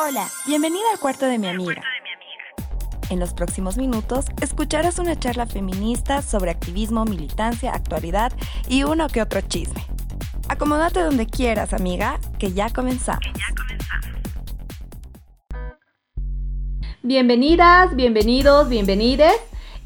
[0.00, 1.82] Hola, bienvenida al cuarto de mi amiga.
[3.10, 8.32] En los próximos minutos escucharás una charla feminista sobre activismo, militancia, actualidad
[8.68, 9.84] y uno que otro chisme.
[10.48, 13.24] Acomódate donde quieras, amiga, que ya comenzamos.
[17.02, 19.34] Bienvenidas, bienvenidos, bienvenides.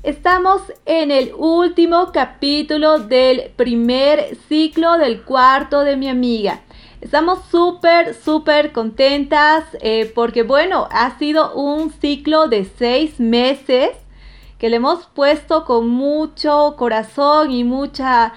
[0.02, 6.60] Estamos en el último capítulo del primer ciclo del cuarto de mi amiga.
[7.02, 13.90] Estamos súper, súper contentas eh, porque bueno, ha sido un ciclo de seis meses
[14.56, 18.34] que le hemos puesto con mucho corazón y mucha,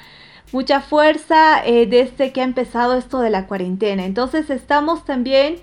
[0.52, 4.04] mucha fuerza eh, desde que ha empezado esto de la cuarentena.
[4.04, 5.58] Entonces estamos también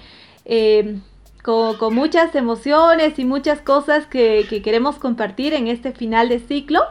[0.44, 1.00] eh,
[1.42, 6.82] con, muchas emociones y muchas cosas que queremos compartir en este final de ciclo.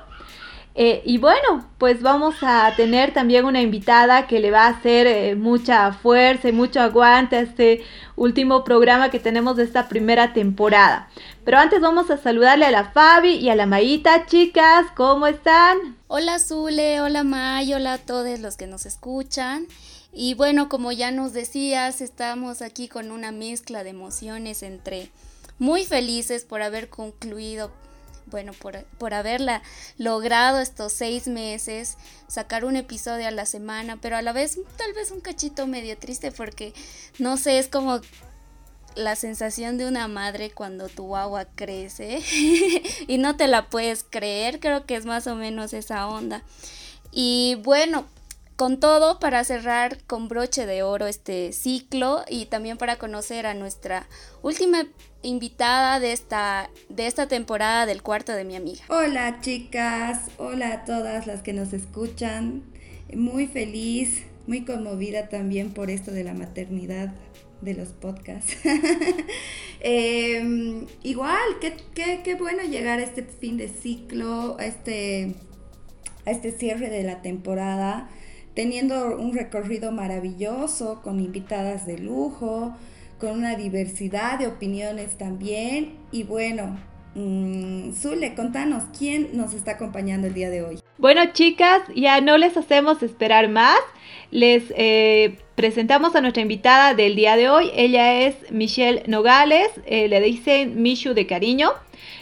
[0.73, 5.05] Eh, y bueno, pues vamos a tener también una invitada que le va a hacer
[5.05, 7.84] eh, mucha fuerza y mucho aguante a este
[8.16, 11.09] último programa que tenemos de esta primera temporada.
[11.43, 15.98] Pero antes vamos a saludarle a la Fabi y a la Mayita, chicas, ¿cómo están?
[16.07, 19.68] Hola Zule, hola May, hola a todos los que nos escuchan.
[20.13, 25.09] Y bueno, como ya nos decías, estamos aquí con una mezcla de emociones entre
[25.57, 27.71] muy felices por haber concluido
[28.32, 29.62] bueno, por, haberla
[29.98, 34.93] logrado estos seis meses, sacar un episodio a la semana, pero a la vez tal
[34.93, 36.74] vez un cachito medio triste porque,
[37.20, 38.02] no sé, es como
[38.96, 42.21] la sensación de una madre cuando tu agua crece
[43.07, 46.43] y no te la puedes creer, creo que es más o menos esa onda.
[47.12, 48.05] Y bueno,
[48.62, 53.55] con todo, para cerrar con broche de oro este ciclo y también para conocer a
[53.55, 54.07] nuestra
[54.43, 54.85] última
[55.23, 58.84] invitada de esta, de esta temporada del cuarto de mi amiga.
[58.90, 62.62] Hola chicas, hola a todas las que nos escuchan.
[63.15, 67.16] Muy feliz, muy conmovida también por esto de la maternidad
[67.62, 68.57] de los podcasts.
[69.79, 75.34] Em, igual, qué, qué, qué, bueno llegar a este fin de ciclo, este,
[76.28, 78.07] a este cierre de la temporada,
[78.53, 82.75] teniendo un recorrido maravilloso con invitadas de lujo,
[83.19, 85.94] con una diversidad de opiniones también.
[86.12, 86.78] Y bueno,
[87.16, 90.79] mm, Zule, contanos, ¿quién nos está acompañando el día de hoy?
[90.97, 93.79] Bueno, chicas, ya no les hacemos esperar más.
[94.31, 97.72] Les eh, presentamos a nuestra invitada del día de hoy.
[97.75, 101.72] Ella es Michelle Nogales, eh, le dicen Michu de cariño.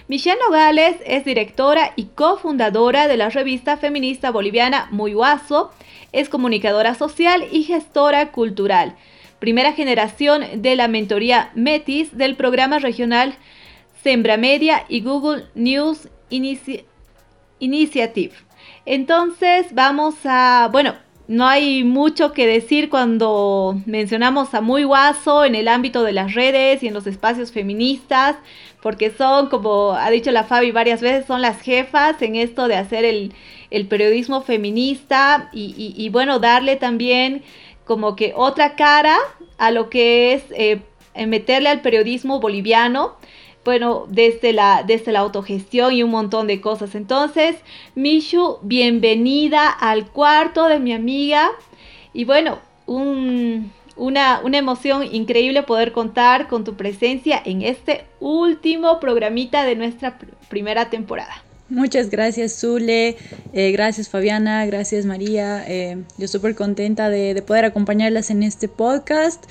[0.09, 5.71] Michelle Nogales es directora y cofundadora de la revista feminista boliviana Muy Guaso.
[6.11, 8.95] Es comunicadora social y gestora cultural
[9.37, 13.35] primera generación de la mentoría METIS del programa regional
[14.03, 16.09] Sembra Media y Google News
[17.59, 18.33] Initiative.
[18.87, 20.95] Entonces vamos a, bueno,
[21.29, 26.33] no hay mucho que decir cuando mencionamos a Muy Guaso en el ámbito de las
[26.33, 28.35] redes y en los espacios feministas,
[28.81, 32.77] porque son, como ha dicho la Fabi varias veces, son las jefas en esto de
[32.77, 33.31] hacer el,
[33.87, 37.43] periodismo feminista y bueno, darle también
[37.85, 39.17] como que otra cara
[39.59, 40.79] a lo que es eh,
[41.27, 43.17] meterle al periodismo boliviano,
[43.65, 46.95] bueno, desde la, desde la autogestión y un montón de cosas.
[46.95, 47.55] Entonces,
[47.95, 51.49] Mishu, bienvenida al cuarto de mi amiga.
[52.13, 59.65] Y bueno, una, una, emoción increíble poder contar con tu presencia en este último programita
[59.65, 60.17] de nuestra
[60.49, 61.43] primera temporada.
[61.69, 63.15] Muchas gracias, Zule.
[63.53, 64.65] Eh, gracias, Fabiana.
[64.65, 65.63] Gracias, María.
[65.67, 69.45] Eh, yo súper contenta de, poder acompañarlas en este podcast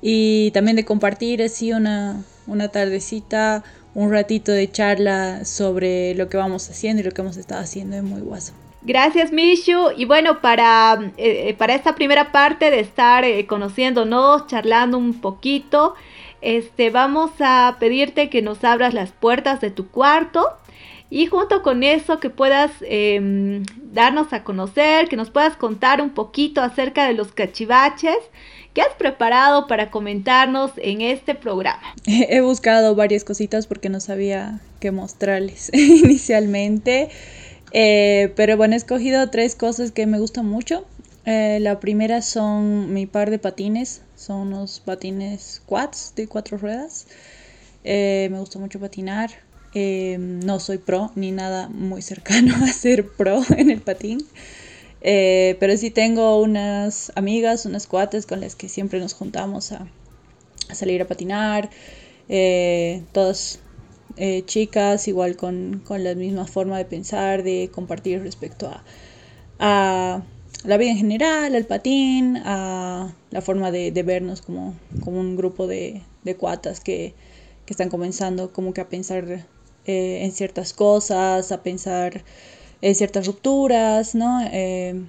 [0.00, 3.62] y también de compartir así una, una tardecita,
[3.94, 7.96] un ratito de charla sobre lo que vamos haciendo y lo que hemos estado haciendo
[7.96, 8.52] en Muy Guaso.
[8.82, 9.90] Gracias, Mishu.
[9.96, 15.94] Y bueno, para, eh, para esta primera parte de estar conociéndonos, charlando un poquito,
[16.40, 20.56] este, vamos a pedirte que nos abras las puertas de tu cuarto
[21.10, 26.10] y junto con eso que puedas em, darnos a conocer, que nos puedas contar un
[26.10, 28.18] poquito acerca de los cachivaches
[28.78, 31.82] que has preparado para comentarnos en este programa.
[32.06, 37.08] He buscado varias cositas porque no sabía qué mostrarles inicialmente,
[37.72, 40.84] eh, pero bueno, he escogido tres cosas que me gustan mucho.
[41.24, 47.08] Eh, la primera son mi par de patines, son unos patines quads de cuatro ruedas.
[47.82, 49.30] Eh, me gusta mucho patinar.
[49.74, 54.20] No soy pro ni nada muy cercano a ser pro en el patín.
[55.00, 59.86] Eh, pero sí tengo unas amigas, unas cuates con las que siempre nos juntamos a,
[60.72, 61.70] salir a patinar.
[62.28, 63.60] Eh, todas
[64.16, 68.70] eh, chicas, igual con, la misma forma de pensar, de compartir respecto
[69.58, 70.22] a,
[70.64, 75.66] la vida en general, al patín, a la forma de, vernos como, como, un grupo
[75.68, 77.14] de, de cuatas que,
[77.64, 79.46] que, están comenzando como que a pensar
[79.84, 82.24] en ciertas cosas, a pensar
[82.80, 84.40] en ciertas rupturas, ¿no?
[84.52, 85.02] Eh,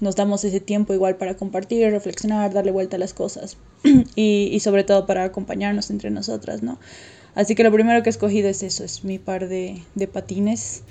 [0.00, 3.56] nos damos ese tiempo igual para compartir, reflexionar, darle vuelta a las cosas
[4.16, 6.78] y, y, sobre todo para acompañarnos entre nosotras, ¿no?
[7.34, 10.82] Así que lo primero que he escogido es eso, es mi par de, de patines.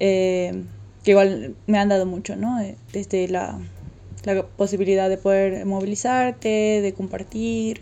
[0.00, 0.62] Eh,
[1.04, 2.60] que igual me han dado mucho, ¿no?
[2.60, 3.58] Eh, desde la,
[4.24, 7.80] la posibilidad de poder movilizarte, de compartir,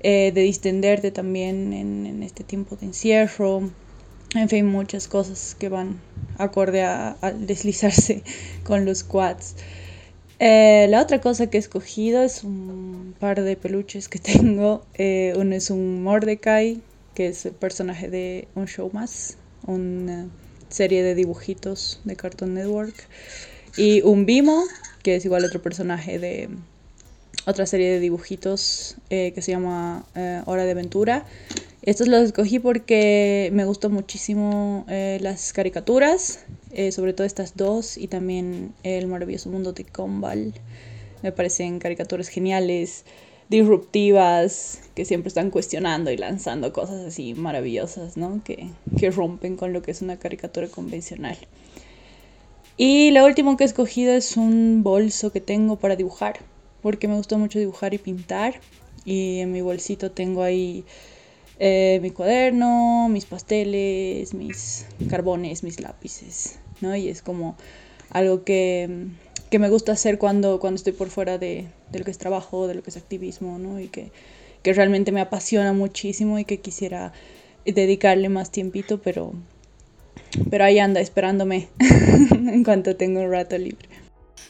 [0.00, 3.70] eh, de distenderte también en, en, este tiempo de encierro,
[4.34, 6.00] en fin, muchas cosas que van
[6.38, 8.22] acorde a, deslizarse
[8.64, 9.56] con los quads.
[10.40, 14.84] Eh, la otra cosa que he escogido es un par de peluches que tengo.
[14.98, 16.80] uno es un Mordecai,
[17.14, 19.36] que es el personaje de un show más,
[19.66, 20.30] un
[20.68, 22.94] serie de dibujitos de Cartoon Network.
[23.76, 24.64] Y un Bimo,
[25.02, 26.48] que es igual otro personaje de
[27.46, 31.24] otra serie de dibujitos eh, que se llama eh, Hora de Aventura.
[31.86, 36.44] Estos los escogí porque me gustó muchísimo eh, las caricaturas,
[36.90, 40.54] sobre todo estas dos, y también El maravilloso mundo de Combal.
[41.22, 43.04] Me parecen caricaturas geniales
[43.48, 48.42] disruptivas, que siempre están cuestionando y lanzando cosas así maravillosas, ¿no?
[48.44, 51.36] Que, que rompen con lo que es una caricatura convencional.
[52.76, 56.40] Y lo último que he escogido es un bolso que tengo para dibujar,
[56.82, 58.60] porque me gusta mucho dibujar y pintar.
[59.04, 60.84] Y en mi bolsito tengo ahí
[61.58, 66.94] eh, mi cuaderno, mis pasteles, mis carbones, mis lápices, ¿no?
[66.96, 67.56] Y es como
[68.10, 69.08] algo que,
[69.50, 72.66] que me gusta hacer cuando, cuando estoy por fuera de, de, lo que es trabajo,
[72.66, 73.78] de lo que es activismo, ¿no?
[73.78, 74.10] Y que,
[74.62, 77.12] que realmente me apasiona muchísimo y que quisiera
[77.64, 79.32] dedicarle más tiempito, pero,
[80.50, 83.88] pero ahí anda esperándome en cuanto tengo un rato libre.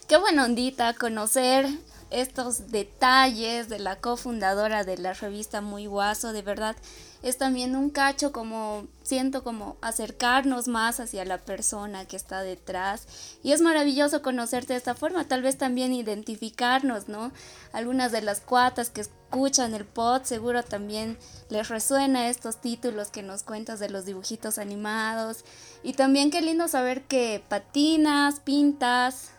[0.09, 1.67] Qué buena ondita conocer
[2.15, 6.77] estos detalles de la cofundadora de la revista Muy Guaso, de verdad
[7.25, 13.07] es también un cacho como siento como acercarnos más hacia la persona que está detrás
[13.43, 17.33] y es maravilloso conocerte de esta forma, tal vez también identificarnos, ¿no?
[17.73, 21.17] Algunas de las cuatas que escuchan el pod seguro también
[21.49, 25.45] les resuena estos títulos que nos cuentas de los dibujitos animados
[25.83, 29.31] y también qué lindo saber que patinas, pintas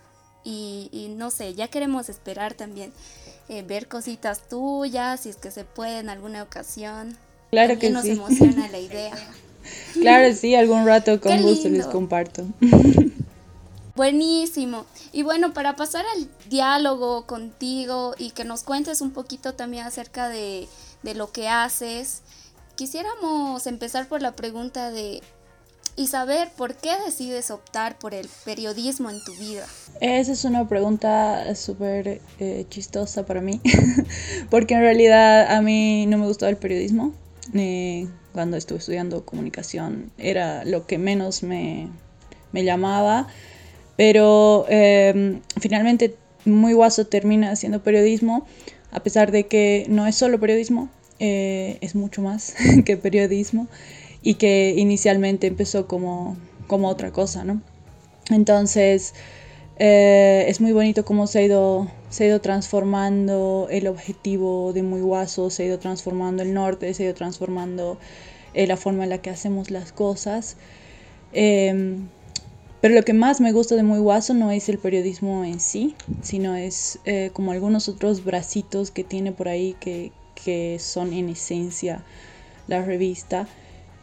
[0.46, 2.94] y, no sé, ya queremos esperar también
[3.50, 7.18] eh, ver cositas tuyas si es que se puede en alguna ocasión.
[7.50, 8.12] Claro que nos sí.
[8.12, 9.16] emociona la idea.
[9.94, 12.46] claro, sí, algún rato con gusto les comparto.
[13.96, 14.86] Buenísimo.
[15.14, 20.28] Y bueno, para pasar al diálogo contigo y que nos cuentes un poquito también acerca
[20.28, 20.68] de,
[21.02, 22.22] de lo que haces,
[22.76, 25.24] quisiéramos empezar por la pregunta de
[25.96, 29.66] y saber por qué decides optar por el periodismo en tu vida.
[30.02, 33.62] Esa es una pregunta súper eh, chistosa para mí,
[34.50, 37.14] porque en realidad a mí no me gustaba el periodismo
[38.34, 41.88] cuando estuve estudiando comunicación era lo que menos me,
[42.52, 43.28] me llamaba,
[43.96, 48.46] pero em, finalmente muy guaso termina haciendo periodismo,
[48.92, 50.90] a pesar de que no es solo periodismo,
[51.20, 52.56] eh, es mucho más
[52.86, 53.68] que periodismo
[54.26, 56.36] y que inicialmente empezó como,
[56.66, 57.62] como otra cosa, ¿no?
[58.32, 59.14] Entonces,
[59.78, 64.82] eh, es muy bonito cómo se ha, ido, se ha ido transformando el objetivo de
[64.82, 68.00] Muy Guaso, se ha ido transformando el norte, se ha ido transformando
[68.56, 70.58] eh, la forma en la que hacemos las cosas.
[71.32, 72.08] Em,
[72.82, 75.94] pero lo que más me gusta de Muy Guaso no es el periodismo en sí,
[76.22, 81.30] sino es eh, como algunos otros bracitos que tiene por ahí que, que son en
[81.30, 82.04] esencia
[82.68, 83.48] la revista,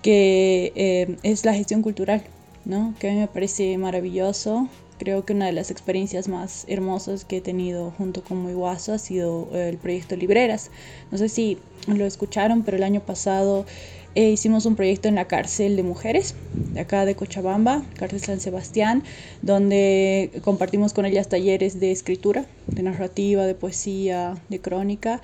[0.03, 2.23] que es la gestión cultural,
[2.65, 2.95] ¿no?
[2.99, 4.69] que a mí me parece maravilloso
[5.03, 8.93] creo que una de las experiencias más hermosas que he tenido junto con Muy Guaso
[8.93, 10.71] ha sido eh, el proyecto Libreras.
[11.11, 13.67] No sé si lo escucharon, pero el año pasado
[14.15, 16.37] eh, hicimos un proyecto en la cárcel de mujeres
[16.73, 19.03] de acá de Cochabamba, cárcel San Sebastián,
[19.43, 25.21] donde compartimos con ellas talleres de escritura, de narrativa, de poesía, de crónica,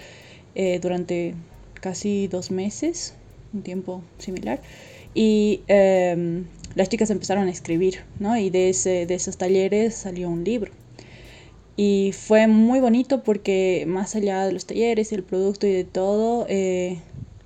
[0.57, 1.35] eh, durante
[1.81, 3.15] casi dos meses,
[3.53, 4.61] un tiempo similar.
[5.15, 8.37] Y em, las chicas empezaron a escribir, ¿no?
[8.37, 10.73] Y de, ese, de esos talleres salió un libro.
[11.77, 15.85] Y fue muy bonito porque más allá de los talleres y el producto y de
[15.85, 16.99] todo, eh,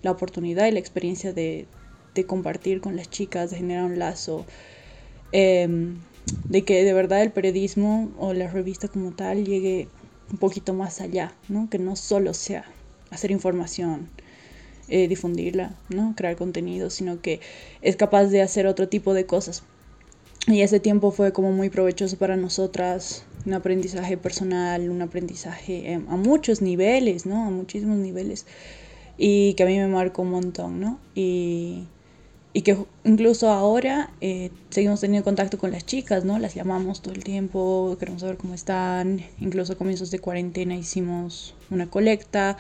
[0.03, 1.67] la oportunidad y la experiencia de,
[2.15, 4.47] de, compartir con las chicas, de generar un lazo,
[5.33, 5.99] em,
[6.49, 9.89] de que de verdad el periodismo o la revista como tal llegue
[10.31, 11.69] un poquito más allá, ¿no?
[11.71, 12.65] Que no solo sea
[13.11, 14.09] hacer información,
[14.89, 16.15] eh, difundirla, ¿no?
[16.17, 17.41] crear contenido, sino que
[17.83, 19.63] es capaz de hacer otro tipo de cosas.
[20.49, 26.17] Y ese tiempo fue como muy provechoso para nosotras un aprendizaje personal, un aprendizaje a
[26.17, 27.47] muchos niveles, ¿no?
[27.47, 28.47] A muchísimos niveles.
[29.17, 30.99] Y que a mí me marcó un montón, ¿no?
[31.15, 31.85] Y,
[32.53, 36.39] y que incluso ahora eh, seguimos teniendo contacto con las chicas, ¿no?
[36.39, 39.23] Las llamamos todo el tiempo, queremos saber cómo están.
[39.39, 42.59] Incluso a comienzos de cuarentena hicimos una colecta.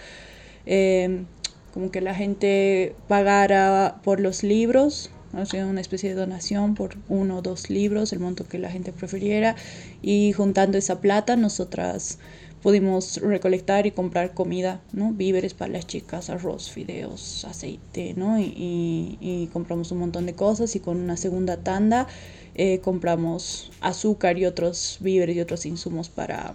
[0.66, 1.24] Eh,
[1.72, 5.10] como que la gente pagara por los libros,
[5.46, 8.92] sea, una especie de donación por uno o dos libros, el monto que la gente
[8.92, 9.56] prefiriera,
[10.02, 12.18] y juntando esa plata nosotras
[12.62, 15.12] pudimos recolectar y comprar comida, ¿no?
[15.12, 18.38] Víveres para las chicas, arroz, fideos, aceite, ¿no?
[18.38, 22.06] Y, y, compramos un montón de cosas y con una segunda tanda
[22.54, 26.54] eh, compramos azúcar y otros víveres y otros insumos para,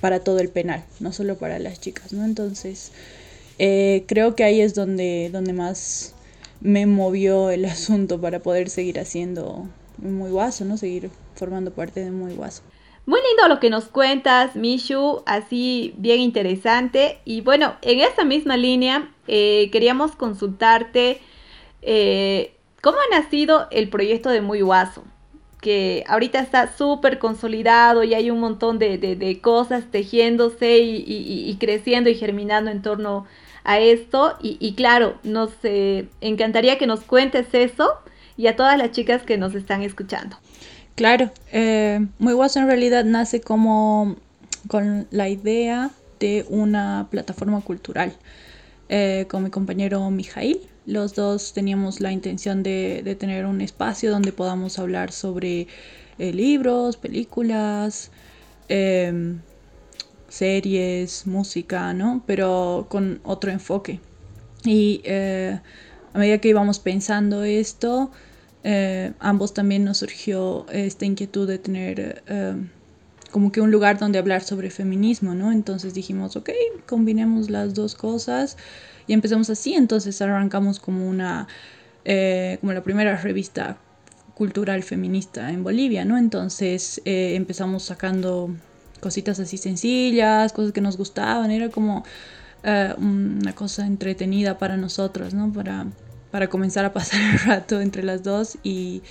[0.00, 2.24] para todo el penal, no solo para las chicas, ¿no?
[2.24, 2.92] Entonces,
[3.58, 6.14] eh, creo que ahí es donde, donde más
[6.60, 9.68] me movió el asunto para poder seguir haciendo
[9.98, 10.76] Muy Guaso, ¿no?
[10.76, 12.62] Seguir formando parte de Muy Guaso.
[13.04, 17.18] Muy lindo lo que nos cuentas, Mishu, así bien interesante.
[17.24, 21.20] Y bueno, en esta misma línea eh, queríamos consultarte
[21.82, 25.02] eh, cómo ha nacido el proyecto de Muy Guaso,
[25.62, 32.16] que ahorita está súper consolidado y hay un montón de, cosas tejiéndose y, creciendo y
[32.16, 33.26] germinando en torno
[33.62, 34.36] a esto.
[34.42, 37.94] Y, claro, nos eh, encantaría que nos cuentes eso
[38.36, 40.36] y a todas las chicas que nos están escuchando.
[40.96, 44.16] Claro, eh, Muy Guaso en realidad nace como
[44.66, 48.12] con la idea de una plataforma cultural.
[48.88, 54.32] Eh, con mi compañero Mijail, los dos teníamos la intención de, tener un espacio donde
[54.32, 55.68] podamos hablar sobre
[56.18, 58.10] eh, libros, películas,
[58.68, 59.40] em,
[60.28, 62.22] series, música, ¿no?
[62.26, 64.00] Pero con otro enfoque.
[64.64, 68.10] Y a medida que íbamos pensando esto,
[68.64, 72.54] eh, ambos también nos surgió esta inquietud de tener eh,
[73.30, 75.52] como que un lugar donde hablar sobre feminismo, ¿no?
[75.52, 76.50] Entonces dijimos, ok,
[76.86, 78.56] combinemos las dos cosas
[79.06, 81.48] y empezamos así, entonces arrancamos como una,
[82.04, 83.78] eh, como la primera revista
[84.34, 86.18] cultural feminista en Bolivia, ¿no?
[86.18, 88.50] Entonces empezamos sacando
[89.00, 92.04] cositas así sencillas, cosas que nos gustaban, era como
[92.64, 95.52] una cosa entretenida para nosotros, ¿no?
[95.52, 95.86] Para
[96.32, 99.02] para comenzar a pasar el rato entre las dos y,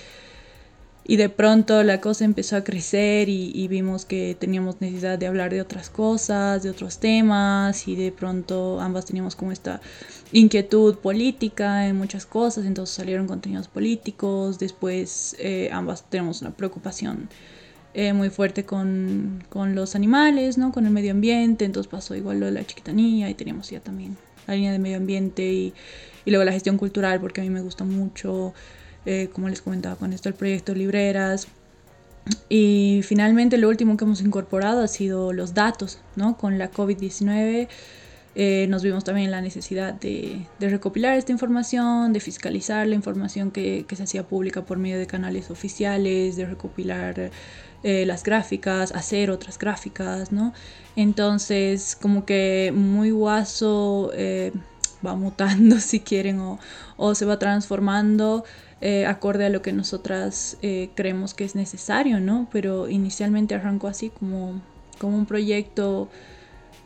[1.04, 5.52] y de pronto la cosa empezó a crecer y, vimos que teníamos necesidad de hablar
[5.52, 9.80] de otras cosas, de otros temas y de pronto ambas teníamos como esta
[10.30, 17.28] inquietud política en muchas cosas, entonces salieron contenidos políticos, después eh, ambas tenemos una preocupación
[17.94, 20.72] eh, muy fuerte con, con, los animales, ¿no?
[20.72, 24.16] con el medio ambiente, entonces pasó igual lo de la chiquitanía y teníamos ya también
[24.46, 25.74] la línea de medio ambiente y
[26.24, 28.54] y luego la gestión cultural, porque a mí me gusta mucho,
[29.06, 31.48] eh, como les comentaba con esto, el proyecto Libreras.
[32.48, 36.36] Y finalmente lo último que hemos incorporado ha sido los datos, ¿no?
[36.36, 37.68] Con la COVID-19
[38.34, 43.50] eh, nos vimos también la necesidad de, de, recopilar esta información, de fiscalizar la información
[43.50, 47.30] que, que, se hacía pública por medio de canales oficiales, de recopilar
[47.82, 50.54] eh, las gráficas, hacer otras gráficas, ¿no?
[50.96, 54.10] Entonces, como que muy guaso
[55.04, 56.40] va mutando si quieren
[56.96, 58.44] o, se va transformando
[58.84, 62.48] eh, acorde a lo que nosotras eh, creemos que es necesario, ¿no?
[62.50, 64.60] Pero inicialmente arrancó así como,
[64.98, 66.08] como un proyecto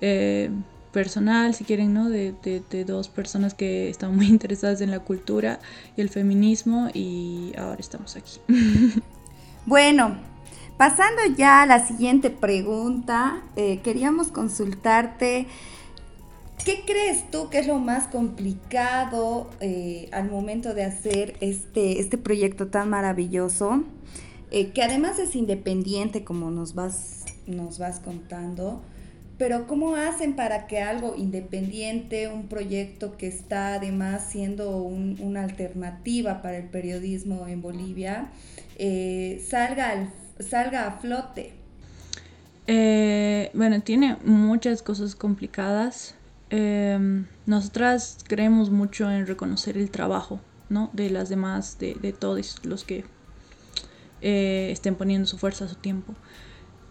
[0.02, 0.50] eh,
[0.92, 2.10] personal, si quieren, ¿no?
[2.10, 5.58] De, de, dos personas que están muy interesadas en la cultura
[5.96, 8.40] y el feminismo y ahora estamos aquí.
[9.68, 10.16] Bueno,
[10.76, 13.42] pasando ya a la siguiente pregunta,
[13.82, 15.48] queríamos consultarte
[16.64, 22.18] ¿Qué crees tú que es lo más complicado eh, al momento de hacer este, este
[22.18, 23.84] proyecto tan maravilloso?
[24.50, 28.82] Eh, que además es independiente, como nos vas, nos vas contando,
[29.38, 36.42] pero ¿cómo hacen para que algo independiente, un proyecto que está además siendo una alternativa
[36.42, 38.32] para el periodismo en Bolivia,
[38.76, 40.10] eh, salga,
[40.40, 41.52] salga a flote?
[43.54, 46.15] bueno, tiene muchas cosas complicadas.
[46.50, 50.90] Em, nosotras creemos mucho en reconocer el trabajo ¿no?
[50.92, 53.04] de las demás, de, de todos los que
[54.22, 56.14] eh, estén poniendo su fuerza, su tiempo.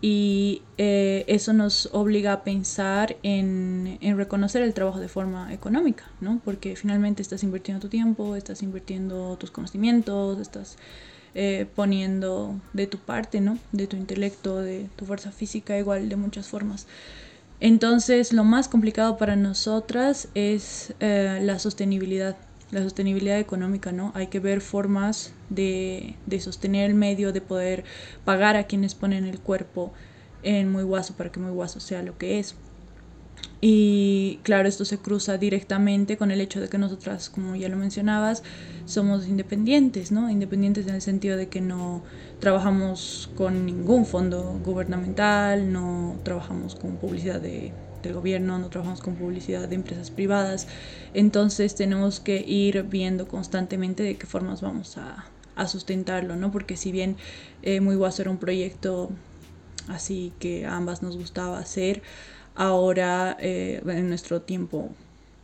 [0.02, 6.04] Y eh, eso nos obliga a pensar en, en, reconocer el trabajo de forma económica,
[6.22, 6.42] ¿no?
[6.44, 10.78] porque finalmente estás invirtiendo tu tiempo, estás invirtiendo tus conocimientos, estás
[11.34, 13.58] eh, poniendo de tu parte, ¿no?
[13.72, 16.88] de tu intelecto, de tu fuerza física, igual de muchas formas.
[17.60, 22.36] Entonces, lo más complicado para nosotras es eh, la sostenibilidad,
[22.72, 24.12] la sostenibilidad económica, ¿no?
[24.14, 27.86] Hay que ver formas de, sostener el medio, de poder
[28.26, 29.94] pagar a quienes ponen el cuerpo
[30.44, 32.56] en Muy Guaso para que Muy Guaso sea lo que es.
[33.62, 37.78] Y claro, esto se cruza directamente con el hecho de que nosotras, como ya lo
[37.78, 38.44] mencionabas,
[38.86, 40.30] somos independientes, ¿no?
[40.30, 42.04] Independientes en el sentido de que no
[42.40, 47.72] trabajamos con ningún fondo gubernamental, no trabajamos con publicidad de,
[48.04, 50.68] del gobierno, no trabajamos con publicidad de empresas privadas.
[51.14, 56.52] Entonces tenemos que ir viendo constantemente de qué formas vamos a, a sustentarlo, ¿no?
[56.52, 57.18] Porque si bien
[57.64, 59.10] eh, Muy Guaso era un proyecto
[59.88, 62.02] así que ambas nos gustaba hacer,
[62.56, 64.90] ahora eh, en nuestro tiempo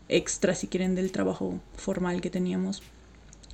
[0.10, 2.82] extra, si quieren, del trabajo formal que teníamos,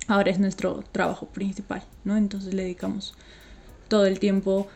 [0.06, 2.16] ahora es nuestro trabajo principal, ¿no?
[2.16, 3.14] Entonces le dedicamos
[3.88, 4.68] todo el tiempo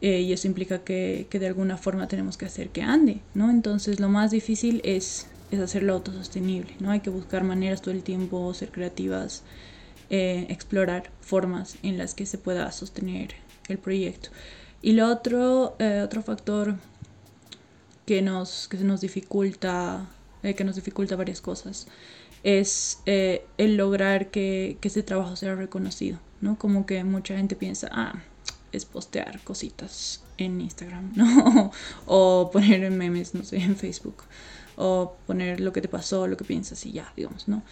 [0.00, 3.50] eh, y eso implica que, que, de alguna forma tenemos que hacer que ande, ¿no?
[3.50, 6.90] Entonces lo más difícil es, es hacerlo autosostenible, ¿no?
[6.90, 9.42] Hay que buscar maneras todo el tiempo, ser creativas,
[10.10, 13.34] eh, explorar formas en las que se pueda sostener
[13.68, 14.30] el proyecto.
[14.80, 16.76] Y lo otro, otro factor
[18.08, 20.08] que nos, que nos dificulta,
[20.42, 21.86] eh, que nos dificulta varias cosas,
[22.42, 26.56] es eh, el lograr que, que ese trabajo sea reconocido, ¿no?
[26.58, 28.14] Como que mucha gente piensa, ah,
[28.72, 31.70] es postear cositas en Instagram, ¿no?
[32.06, 34.22] o poner memes, no sé, en Facebook,
[34.76, 37.62] o poner lo que te pasó, lo que piensas y ya, digamos, ¿no?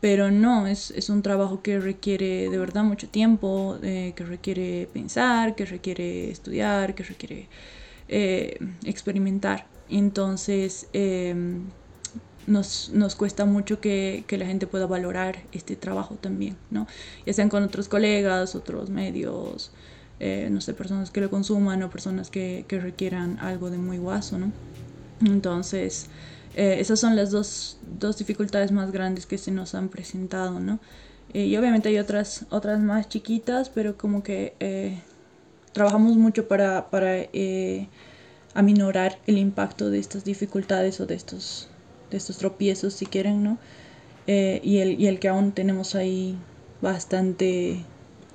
[0.00, 4.88] Pero no, es, es un trabajo que requiere de verdad mucho tiempo, eh, que requiere
[4.90, 7.48] pensar, que requiere estudiar, que requiere
[8.84, 9.66] experimentar.
[9.88, 11.64] Entonces, em,
[12.46, 16.86] nos, nos, cuesta mucho que, que, la gente pueda valorar este trabajo también, ¿no?
[17.26, 19.70] Ya sean con otros colegas, otros medios,
[20.20, 23.98] eh, no sé, personas que lo consuman o personas que, que requieran algo de muy
[23.98, 24.52] guaso, ¿no?
[25.24, 26.06] Entonces,
[26.56, 30.80] eh, esas son las dos, dos, dificultades más grandes que se nos han presentado, ¿no?
[31.34, 35.00] Eh, y obviamente hay otras, otras más chiquitas, pero como que
[35.72, 37.24] trabajamos mucho para, para
[38.54, 41.68] aminorar el impacto de estas dificultades o de estos,
[42.10, 43.58] de estos tropiezos, si quieren, ¿no?
[44.26, 46.36] Eh, y, el, y el que aún tenemos ahí
[46.80, 47.84] bastante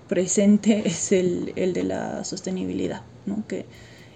[0.07, 3.43] presente es el, el de la sostenibilidad, ¿no?
[3.47, 3.65] Que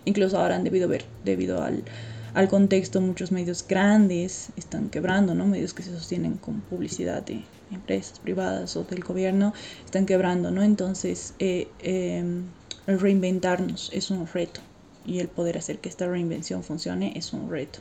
[0.06, 1.84] incluso ahora han debido ver, debido al,
[2.34, 5.45] al contexto, muchos medios grandes están quebrando, ¿no?
[5.45, 9.54] Medios que se sostienen con publicidad de empresas privadas o del gobierno
[9.86, 10.63] están quebrando, ¿no?
[10.63, 12.23] Entonces, eh, eh,
[12.88, 14.62] reinventarnos es un reto
[15.06, 17.80] y el poder hacer que esta reinvención funcione es un reto.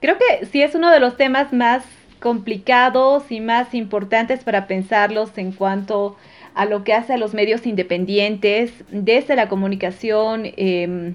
[0.00, 1.84] Creo que sí es uno de los temas más
[2.20, 6.16] complicados y más importantes para pensarlos en cuanto
[6.54, 11.14] a lo que hace a los medios independientes desde la comunicación em,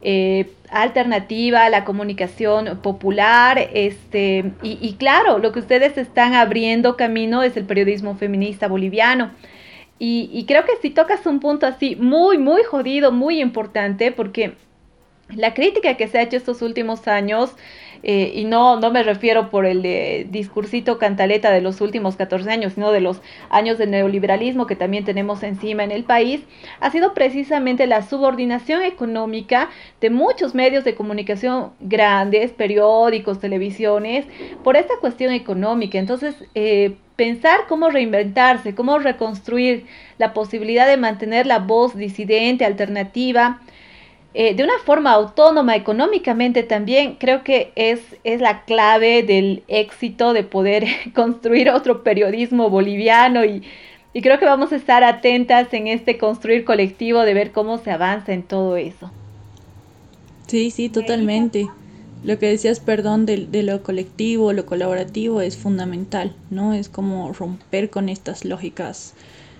[0.00, 7.42] eh, alternativa, la comunicación popular, este, y, y claro, lo que ustedes están abriendo camino
[7.42, 9.30] es el periodismo feminista boliviano.
[9.98, 14.54] Y, creo que si tocas un punto así muy, muy jodido, muy importante, porque
[15.34, 17.54] la crítica que se ha hecho estos últimos años,
[18.02, 22.50] eh, y no, no me refiero por el de discursito cantaleta de los últimos 14
[22.50, 26.42] años, sino de los años de neoliberalismo que también tenemos encima en el país,
[26.80, 29.70] ha sido precisamente la subordinación económica
[30.02, 34.26] de muchos medios de comunicación grandes, periódicos, televisiones,
[34.62, 35.98] por esta cuestión económica.
[35.98, 39.86] Entonces, eh, pensar cómo reinventarse, cómo reconstruir
[40.18, 43.60] la posibilidad de mantener la voz disidente, alternativa,
[44.34, 50.32] eh, de una forma autónoma económicamente también, creo que es, es la clave del éxito
[50.32, 53.62] de poder construir otro periodismo boliviano y,
[54.12, 57.92] y creo que vamos a estar atentas en este construir colectivo de ver cómo se
[57.92, 59.10] avanza en todo eso.
[60.46, 61.68] Sí, sí, totalmente
[62.24, 66.72] lo que decías, perdón, de, de, lo colectivo, lo colaborativo es fundamental, ¿no?
[66.72, 69.14] Es como romper con estas lógicas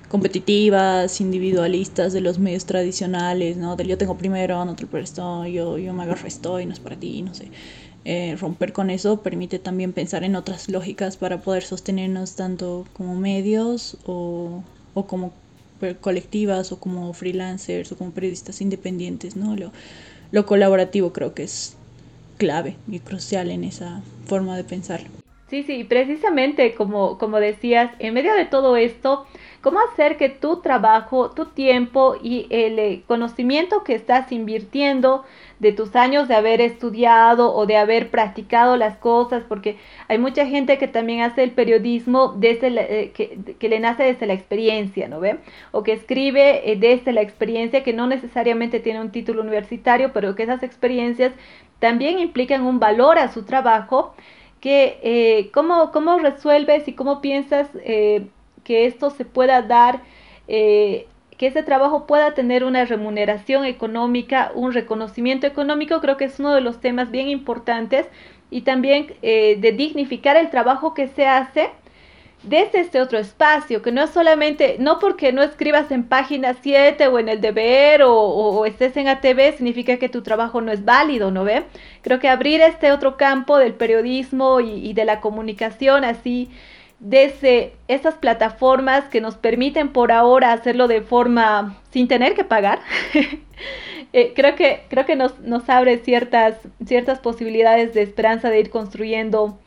[0.08, 3.76] competitivas, individualistas de los medios tradicionales, ¿no?
[3.76, 6.72] Del yo tengo primero, no te lo presto, yo, yo me agarro esto y no
[6.72, 7.50] es para ti, no sé.
[8.04, 13.14] Eh, romper con eso permite también pensar en otras lógicas para poder sostenernos tanto como
[13.16, 14.62] medios o,
[14.94, 15.32] o como
[16.00, 19.56] colectivas o como freelancers o como periodistas independientes, ¿no?
[19.56, 19.72] Lo,
[20.30, 21.76] lo colaborativo creo que es
[22.36, 25.00] clave y crucial en esa forma de pensar.
[25.48, 29.26] Sí, sí, precisamente como, como decías, en medio de todo esto,
[29.60, 35.24] ¿cómo hacer que tu trabajo, tu tiempo y el eh, conocimiento que estás invirtiendo
[35.58, 39.76] de tus años de haber estudiado o de haber practicado las cosas, porque
[40.08, 44.34] hay mucha gente que también hace el periodismo desde eh, que, le nace desde la
[44.34, 45.38] experiencia, ¿no ve?
[45.72, 50.34] O que escribe eh, desde la experiencia que no necesariamente tiene un título universitario, pero
[50.34, 51.32] que esas experiencias
[51.84, 54.14] también implican un valor a su trabajo,
[54.62, 58.26] que eh, ¿cómo, ¿cómo, resuelves y cómo piensas eh,
[58.64, 60.00] que esto se pueda dar,
[60.48, 66.40] eh, que ese trabajo pueda tener una remuneración económica, un reconocimiento económico, creo que es
[66.40, 68.06] uno de los temas bien importantes
[68.50, 71.68] y también eh, de dignificar el trabajo que se hace
[72.44, 77.08] desde este otro espacio, que no es solamente, no porque no escribas en página 7
[77.08, 81.30] o en el deber o, estés en ATV, significa que tu trabajo no es válido,
[81.30, 81.64] ¿no ve?
[82.02, 86.50] Creo que abrir este otro campo del periodismo y, de la comunicación así,
[87.00, 92.80] desde estas plataformas que nos permiten por ahora hacerlo de forma sin tener que pagar,
[94.12, 98.70] eh, creo que, creo que nos, nos abre ciertas, ciertas posibilidades de esperanza de ir
[98.70, 99.58] construyendo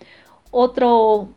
[0.51, 1.29] otro,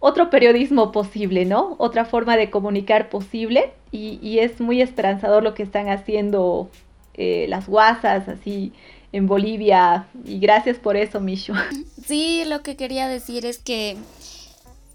[0.00, 1.74] otro periodismo posible, ¿no?
[1.78, 6.70] Otra forma de comunicar posible y, es muy esperanzador lo que están haciendo
[7.14, 8.72] eh, las guasas así
[9.12, 11.54] en Bolivia y gracias por eso, Mishu.
[12.06, 13.96] Sí, lo que quería decir es que,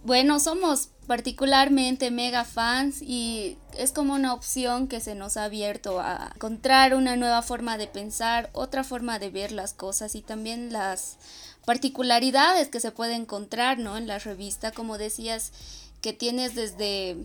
[0.06, 6.00] bueno, somos particularmente mega fans y es como una opción que se nos ha abierto
[6.00, 10.72] a encontrar una nueva forma de pensar, otra forma de ver las cosas y también
[10.72, 11.18] las
[11.66, 13.98] particularidades que se puede encontrar ¿no?
[13.98, 15.52] en la revista, como decías,
[16.02, 17.18] que tienes desde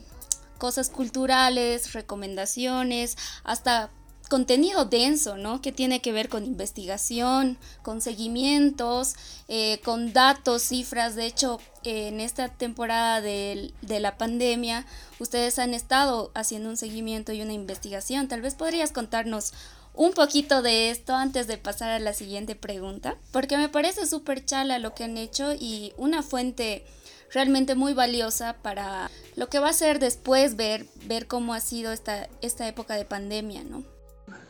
[0.58, 3.90] cosas culturales, recomendaciones, hasta
[4.28, 5.62] contenido denso, ¿no?
[5.62, 9.14] Que tiene que ver con investigación, con seguimientos,
[9.48, 11.14] eh, con datos, cifras.
[11.14, 14.84] De hecho, en esta temporada de, de, la pandemia,
[15.20, 18.28] ustedes han estado haciendo un seguimiento y una investigación.
[18.28, 19.52] Tal vez podrías contarnos
[19.96, 24.44] un poquito de esto antes de pasar a la siguiente pregunta, porque me parece súper
[24.44, 26.84] chala lo que han hecho y una fuente
[27.32, 31.92] realmente muy valiosa para lo que va a ser después ver, ver cómo ha sido
[31.92, 33.84] esta, esta época de pandemia, ¿no?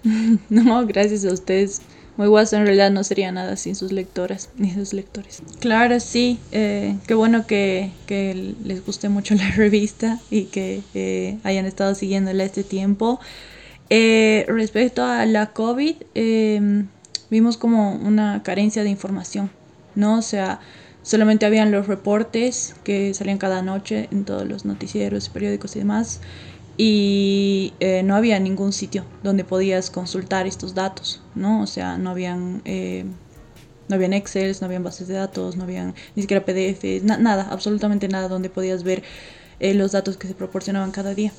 [0.50, 1.80] No, gracias a ustedes.
[2.16, 5.42] Muy guaso, en realidad no sería nada sin sus lectoras ni sus lectores.
[5.60, 11.38] Claro, sí, eh, qué bueno que, que, les guste mucho la revista y que eh,
[11.44, 13.20] hayan estado siguiéndola este tiempo.
[13.88, 16.88] Eh, respecto a la COVID, em,
[17.30, 19.50] vimos como una carencia de información,
[19.94, 20.18] ¿no?
[20.18, 20.60] O sea,
[21.02, 26.20] solamente habían los reportes que salían cada noche en todos los noticieros, periódicos y demás,
[26.76, 31.62] y eh, no había ningún sitio donde podías consultar estos datos, ¿no?
[31.62, 32.62] O sea, no habían...
[32.64, 33.04] Eh,
[33.88, 38.08] no habían Excel, no habían bases de datos, no habían ni siquiera PDFs, nada, absolutamente
[38.08, 39.04] nada donde podías ver
[39.60, 41.32] los datos que se proporcionaban cada día.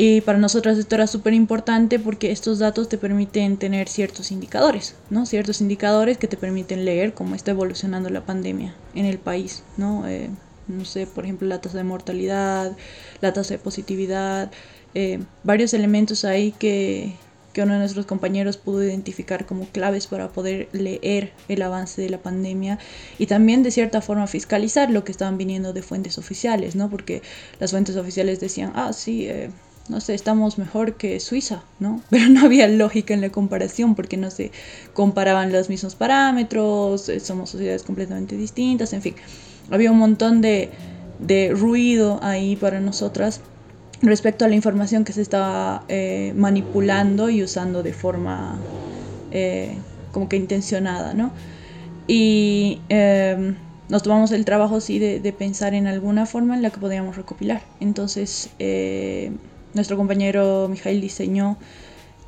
[0.00, 4.94] Y para nosotros esto era súper importante porque estos datos te permiten tener ciertos indicadores,
[5.10, 5.26] ¿no?
[5.26, 10.06] Ciertos indicadores que te permiten leer cómo está evolucionando la pandemia en el país, ¿no?
[10.06, 10.30] Eh,
[10.68, 12.76] no sé, por ejemplo, la tasa de mortalidad,
[13.20, 14.52] la tasa de positividad,
[14.94, 17.16] eh, varios elementos ahí que,
[17.52, 22.08] que uno de nuestros compañeros pudo identificar como claves para poder leer el avance de
[22.08, 22.78] la pandemia
[23.18, 26.88] y también de cierta forma fiscalizar lo que estaban viniendo de fuentes oficiales, ¿no?
[26.88, 27.20] Porque
[27.58, 29.50] las fuentes oficiales decían, ah, sí, eh,
[29.88, 32.00] no sé, estamos mejor que Suiza, ¿no?
[32.10, 34.52] Pero no había lógica en la comparación porque no se
[34.92, 39.14] comparaban los mismos parámetros, eh, somos sociedades completamente distintas, en fin,
[39.70, 40.70] había un montón de,
[41.52, 43.40] ruido ahí para nosotras
[44.02, 48.56] respecto a la información que se estaba eh, manipulando y usando de forma
[49.32, 49.76] eh,
[50.12, 51.32] como que intencionada, ¿no?
[52.06, 53.56] Y em,
[53.88, 57.16] nos tomamos el trabajo, sí, de, de, pensar en alguna forma en la que podíamos
[57.16, 57.62] recopilar.
[57.80, 58.50] Entonces,
[59.74, 61.58] nuestro compañero Mijail diseñó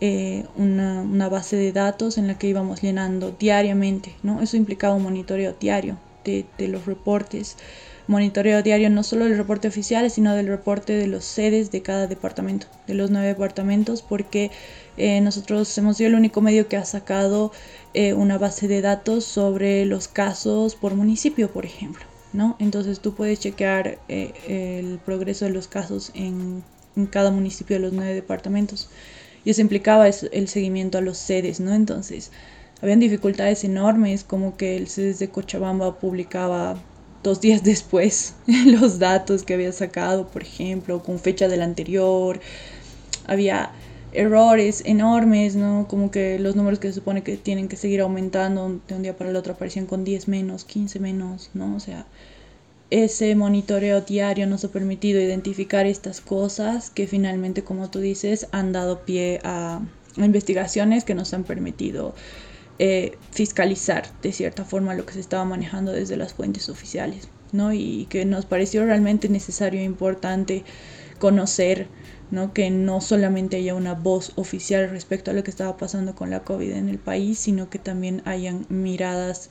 [0.03, 4.41] eh, una, base de datos en la que íbamos llenando diariamente, ¿no?
[4.41, 7.59] Eso implicaba un monitoreo diario de, los reportes,
[8.07, 12.07] monitoreo diario no solo del reporte oficial, sino del reporte de los sedes de cada
[12.07, 14.51] departamento, de los nueve departamentos, porque
[14.97, 17.53] eh, nosotros hemos sido el único medio que ha sacado
[17.93, 22.05] eh, una base de datos sobre los casos por municipio, por ejemplo.
[22.33, 22.57] ¿no?
[22.59, 26.63] Entonces tú puedes chequear el progreso de los casos en
[27.01, 28.89] en cada municipio de los nueve departamentos.
[29.45, 31.75] Y eso implicaba el seguimiento a los sedes, ¿no?
[31.75, 32.31] Entonces,
[32.83, 36.81] habían dificultades enormes, como que el sedes de Cochabamba publicaba
[37.23, 38.35] dos días después
[38.67, 42.41] los datos que había sacado, por ejemplo, con fecha del anterior.
[43.27, 43.71] Había
[44.13, 45.87] errores enormes, ¿no?
[45.89, 49.17] Como que los números que se supone que tienen que seguir aumentando de un día
[49.17, 51.77] para el otro aparecían con 10 menos, 15 menos, ¿no?
[51.77, 52.07] O sea,
[52.91, 58.73] ese monitoreo diario nos ha permitido identificar estas cosas que finalmente, como tú dices, han
[58.73, 59.81] dado pie a
[60.17, 62.15] investigaciones que nos han permitido
[62.81, 67.73] eh, fiscalizar de cierta forma lo que se estaba manejando desde las fuentes oficiales, ¿no?
[67.73, 70.65] Y que nos pareció realmente necesario e importante
[71.19, 71.87] conocer,
[72.33, 72.53] ¿no?
[72.53, 76.41] Que no solamente haya una voz oficial respecto a lo que estaba pasando con la
[76.41, 79.51] COVID en el país, sino que también hayan miradas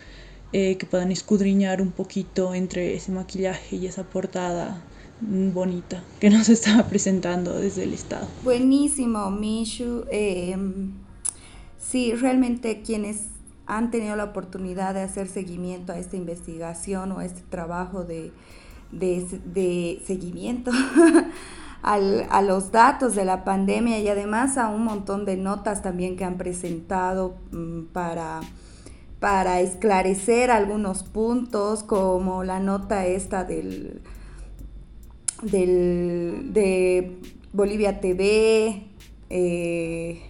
[0.52, 4.82] eh, que puedan escudriñar un poquito entre ese maquillaje y esa portada
[5.22, 8.28] bonita que nos estaba presentando desde el Estado.
[8.44, 10.06] Buenísimo, Mishu.
[10.10, 10.94] Em,
[11.78, 13.26] sí, realmente quienes
[13.68, 18.32] han tenido la oportunidad de hacer seguimiento a esta investigación o a este trabajo de,
[18.92, 20.72] de, seguimiento
[21.84, 26.26] a los datos de la pandemia y además a un montón de notas también que
[26.26, 28.42] han presentado mm, para
[29.20, 34.02] para esclarecer algunos puntos, como la nota esta del,
[35.44, 37.20] del de
[37.52, 38.88] Bolivia TV,
[39.30, 40.22] eh,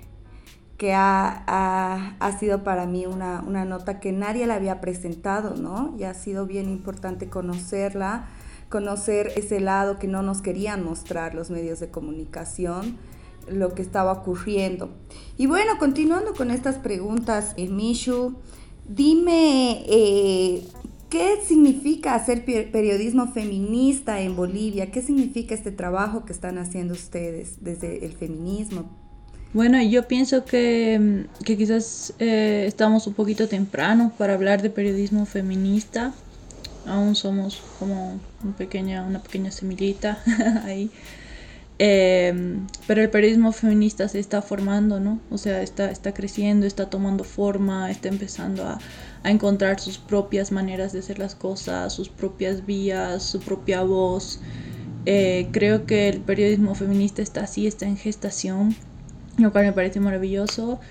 [0.77, 5.93] que ha, sido para mí una, una, nota que nadie la había presentado, ¿no?
[5.99, 8.29] Y ha sido bien importante conocerla,
[8.69, 12.97] conocer ese lado que no nos querían mostrar los medios de comunicación,
[13.49, 14.89] lo que estaba ocurriendo.
[15.37, 18.35] Y bueno, continuando con estas preguntas, eh, Mishu,
[18.89, 20.63] Dime, eh,
[21.11, 24.89] ¿qué significa hacer periodismo feminista en Bolivia?
[24.89, 28.89] ¿Qué significa este trabajo que están haciendo ustedes desde el feminismo?
[29.53, 35.27] Bueno, yo pienso que, que quizás eh, estamos un poquito temprano para hablar de periodismo
[35.27, 36.11] feminista.
[36.87, 40.17] Aún somos como un pequeña, una pequeña semillita
[40.65, 40.89] ahí.
[41.81, 45.21] Em, pero el periodismo feminista se está formando, ¿no?
[45.31, 48.79] O sea, está, está creciendo, está tomando forma, está empezando a,
[49.23, 54.41] a, encontrar sus propias maneras de hacer las cosas, sus propias vías, su propia voz.
[55.05, 58.75] Eh, creo que el periodismo feminista está así, está en gestación,
[59.37, 60.81] lo cual me parece maravilloso.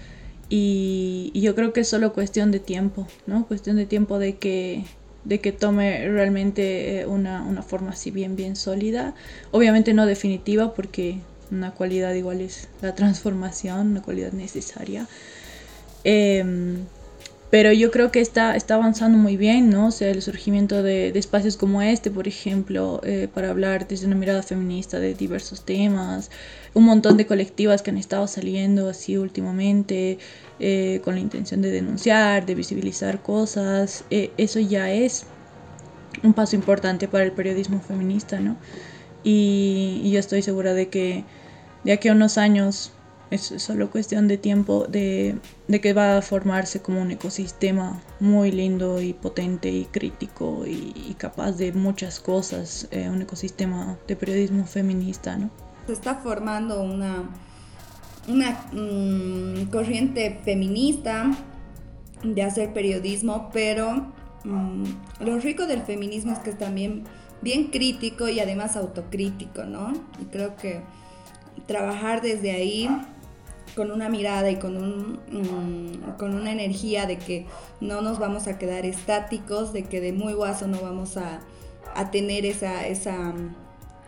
[0.48, 3.46] Y, y yo creo que es solo cuestión de tiempo, ¿no?
[3.46, 4.86] Cuestión de tiempo de que
[5.28, 9.14] de que tome realmente eh, una, una, forma así bien, bien sólida.
[9.50, 11.18] Obviamente no definitiva porque
[11.50, 15.06] una cualidad igual es la transformación, una cualidad necesaria.
[16.02, 16.78] Em,
[17.50, 19.88] pero yo creo que está, está avanzando muy bien, ¿no?
[19.88, 24.06] O sea, el surgimiento de, de espacios como este, por ejemplo, eh, para hablar desde
[24.06, 26.30] una mirada feminista de diversos temas,
[26.74, 30.18] un montón de colectivas que han estado saliendo así últimamente,
[30.60, 35.26] eh, con la intención de denunciar, de visibilizar cosas, eh, eso ya es
[36.24, 38.56] un paso importante para el periodismo feminista, ¿no?
[39.22, 41.24] Y, yo estoy segura de que
[41.84, 42.92] de aquí a unos años
[43.30, 45.38] es solo cuestión de tiempo de,
[45.80, 51.52] que va a formarse como un ecosistema muy lindo y potente y crítico y, capaz
[51.52, 55.50] de muchas cosas, eh, un ecosistema de periodismo feminista, ¿no?
[55.86, 57.28] Se está formando una
[58.28, 61.30] una mm, corriente feminista
[62.22, 64.12] de hacer periodismo, pero
[64.44, 64.84] mm,
[65.20, 67.04] lo rico del feminismo es que es también
[67.40, 69.92] bien crítico y además autocrítico, ¿no?
[70.20, 70.82] Y creo que
[71.66, 72.88] trabajar desde ahí
[73.74, 77.46] con una mirada y con, un, mm, con una energía de que
[77.80, 81.40] no nos vamos a quedar estáticos, de que de muy guaso no vamos a,
[81.94, 83.34] a tener esa, esa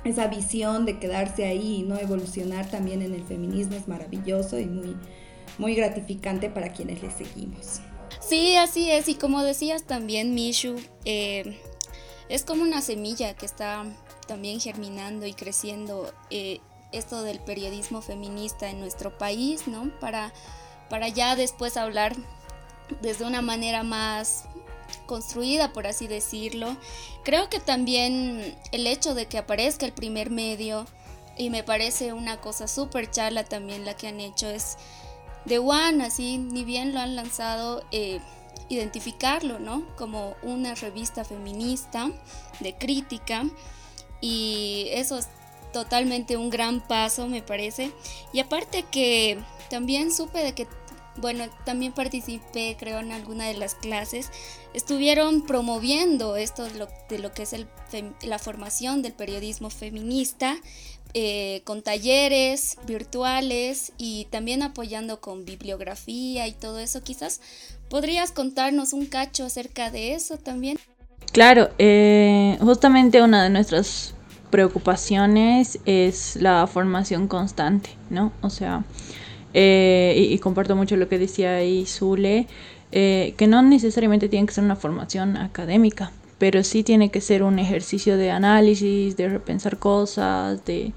[0.05, 4.67] esa visión de quedarse ahí y no evolucionar también en el feminismo es maravilloso y
[4.67, 4.97] muy,
[5.59, 7.81] muy gratificante para quienes le seguimos.
[8.21, 9.09] Sí, así es.
[9.09, 11.59] Y como decías también, Mishu, eh,
[12.29, 13.85] es como una semilla que está
[14.27, 16.61] también germinando y creciendo eh,
[16.93, 19.91] esto del periodismo feminista en nuestro país, ¿no?
[20.01, 20.33] Para,
[20.89, 22.15] para ya después hablar
[23.03, 24.45] desde una manera más
[25.11, 26.77] construida, por así decirlo.
[27.25, 30.87] Creo que también el hecho de que aparezca el primer medio,
[31.37, 34.77] y me parece una cosa súper charla también la que han hecho, es
[35.47, 38.21] de One, así, ni bien lo han lanzado, eh,
[38.69, 39.85] identificarlo, ¿no?
[39.97, 42.09] Como una revista feminista,
[42.61, 43.47] de crítica,
[44.21, 45.27] y eso es
[45.73, 47.91] totalmente un gran paso, me parece.
[48.33, 50.69] Y aparte que también supe de que
[51.17, 54.31] bueno, también participé, creo, en alguna de las clases,
[54.75, 57.67] estuvieron promoviendo esto de lo, que es el,
[58.23, 60.57] la formación del periodismo feminista,
[61.13, 67.03] eh, con talleres virtuales y también apoyando con bibliografía y todo eso.
[67.03, 67.41] Quizás
[67.89, 70.79] podrías contarnos un cacho acerca de eso también.
[71.33, 74.15] Claro, eh, justamente una de nuestras
[74.51, 78.33] preocupaciones es la formación constante, ¿no?
[78.41, 78.85] O sea,
[79.55, 82.47] eh, y, comparto mucho lo que decía ahí Zule,
[82.93, 87.43] eh, que no necesariamente tiene que ser una formación académica, pero sí tiene que ser
[87.43, 90.93] un ejercicio de análisis, de repensar cosas, de,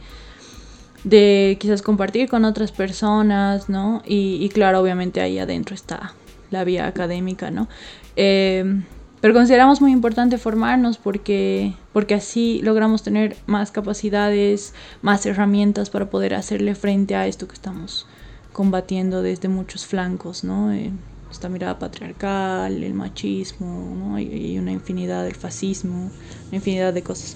[1.04, 4.04] de quizás compartir con otras personas, ¿no?
[4.06, 6.14] Y, claro, obviamente ahí adentro está
[6.52, 7.68] la vía académica, ¿no?
[8.16, 8.82] Eh,
[9.20, 16.10] pero consideramos muy importante formarnos porque, porque así logramos tener más capacidades, más herramientas para
[16.10, 18.06] poder hacerle frente a esto que estamos
[18.54, 20.72] combatiendo desde muchos flancos, ¿no?
[20.72, 20.92] Eh,
[21.30, 24.20] esta mirada patriarcal, el machismo, ¿no?
[24.20, 26.12] y, una infinidad del fascismo,
[26.48, 27.36] una infinidad de cosas.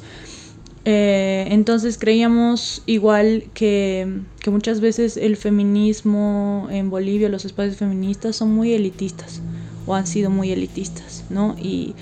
[0.85, 8.37] Eh, entonces creíamos igual que, que, muchas veces el feminismo en Bolivia, los espacios feministas
[8.37, 9.41] son muy elitistas
[9.85, 11.55] o han sido muy elitistas, ¿no?
[11.59, 11.95] Y,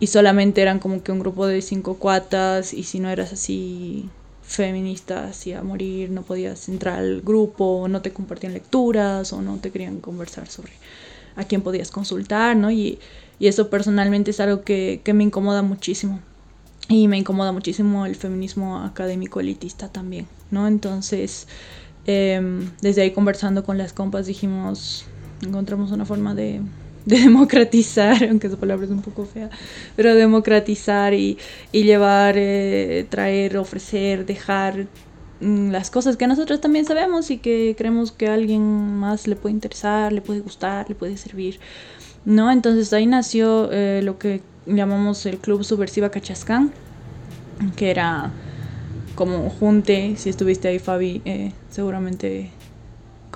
[0.00, 4.08] y solamente eran como que un grupo de cinco cuatas y si no eras así
[4.48, 9.58] feminista así a morir, no podías entrar al grupo, no te compartían lecturas o no
[9.58, 10.72] te querían conversar sobre
[11.36, 12.70] a quién podías consultar, ¿no?
[12.70, 12.98] Y,
[13.38, 16.20] y eso personalmente es algo que, que me incomoda muchísimo
[16.88, 20.66] y me incomoda muchísimo el feminismo académico elitista también, ¿no?
[20.66, 21.46] Entonces,
[22.06, 25.04] em, desde ahí conversando con las compas dijimos,
[25.42, 26.62] encontramos una forma de,
[27.16, 29.48] democratizar, aunque esa palabra es un poco fea,
[29.96, 31.38] pero democratizar y,
[31.72, 34.86] y llevar, eh, traer, ofrecer, dejar
[35.40, 39.36] mm, las cosas que nosotros también sabemos y que creemos que a alguien más le
[39.36, 41.60] puede interesar, le puede gustar, le puede servir,
[42.26, 42.52] ¿no?
[42.52, 46.72] Entonces ahí nació eh, lo que llamamos el Club Subversiva Cachascán,
[47.76, 48.32] que era
[49.14, 52.50] como junte, si estuviste ahí Fabi, eh, seguramente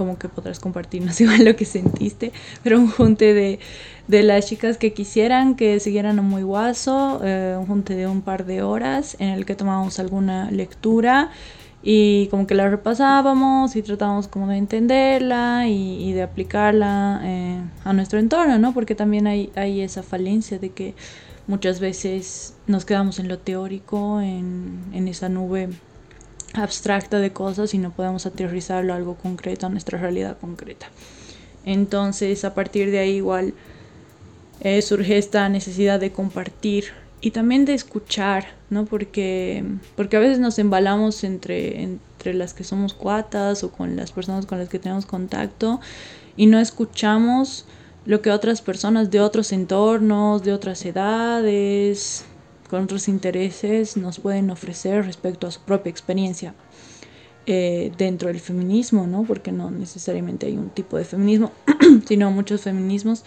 [0.03, 2.33] como que podrás compartirnos igual lo que sentiste,
[2.65, 3.61] pero un junte de,
[4.09, 8.21] de las chicas que quisieran que siguieran a Muy Guaso, eh, un junte de un
[8.21, 11.31] par de horas en el que tomábamos alguna lectura
[11.85, 17.93] y como que la repasábamos y tratábamos como de entenderla y, de aplicarla eh, a
[17.93, 18.75] nuestro entorno, ¿no?
[18.75, 20.95] Porque también hay, hay esa falencia de que
[21.47, 25.71] muchas veces nos quedamos en lo teórico, en, en esa nube
[26.55, 30.87] abstracta de cosas y no podemos aterrizarlo a algo concreto, a nuestra realidad concreta.
[31.65, 33.55] Entonces, a partir de ahí igual
[34.61, 36.87] eh, surge esta necesidad de compartir
[37.21, 38.85] y también de escuchar, ¿no?
[38.85, 39.65] Porque,
[39.97, 44.45] porque a veces nos embalamos entre, entre las que somos cuatas o con las personas
[44.47, 45.81] con las que tenemos contacto
[46.37, 47.65] y no escuchamos
[48.05, 52.25] lo que otras personas de otros entornos, de otras edades,
[52.81, 56.55] otros intereses nos pueden ofrecer respecto a su propia experiencia
[57.47, 59.25] eh, dentro del feminismo, ¿no?
[59.25, 61.53] Porque no necesariamente hay un tipo de feminismo,
[62.07, 63.25] sino muchos feminismos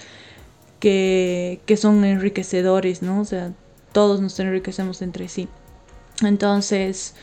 [0.79, 3.21] que, que son enriquecedores, ¿no?
[3.21, 3.53] O sea,
[3.91, 5.47] todos nos enriquecemos entre sí.
[6.21, 7.13] Entonces,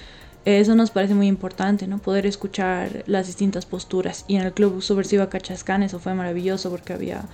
[0.44, 1.98] eso nos parece muy importante, ¿no?
[1.98, 4.24] Poder escuchar las distintas posturas.
[4.26, 7.24] Y en el Club Subversiva Cachascán eso fue maravilloso porque había,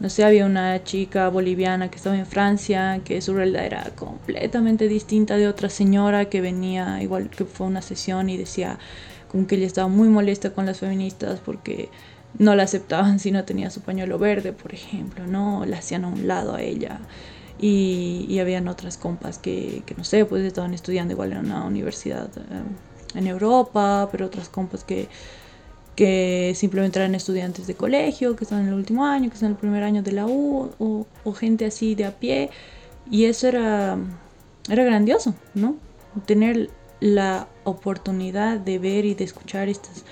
[0.00, 4.88] no sé, había una chica boliviana que estaba en Francia, que su realidad era completamente
[4.88, 8.78] distinta de otra señora que venía, igual que fue una sesión y decía
[9.28, 11.90] como que ella estaba muy molesta con las feministas porque
[12.38, 15.64] no la aceptaban si no tenía su pañuelo verde, por ejemplo, ¿no?
[15.66, 17.00] La hacían a un lado a ella.
[17.60, 21.64] Y, y habían otras compas que, que, no sé, pues estaban estudiando igual en una
[21.64, 25.08] universidad eh, en Europa, pero otras compas que,
[25.96, 29.52] que simplemente eran estudiantes de colegio, que están en el último año, que están en
[29.52, 32.50] el primer año de la U, o, o gente así de a pie.
[33.10, 33.98] Y eso era,
[34.68, 35.76] era grandioso, ¿no?
[36.26, 40.04] Tener la oportunidad de ver y de escuchar estas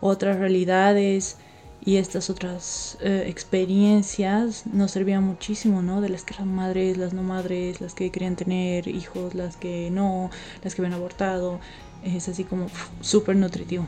[0.00, 1.36] otras realidades,
[1.82, 6.00] y estas otras eh, experiencias nos servían muchísimo, ¿no?
[6.00, 9.90] De las que eran madres, las no madres, las que querían tener hijos, las que
[9.90, 10.30] no,
[10.62, 11.58] las que habían abortado.
[12.04, 12.66] Es así como
[13.00, 13.86] súper nutritivo.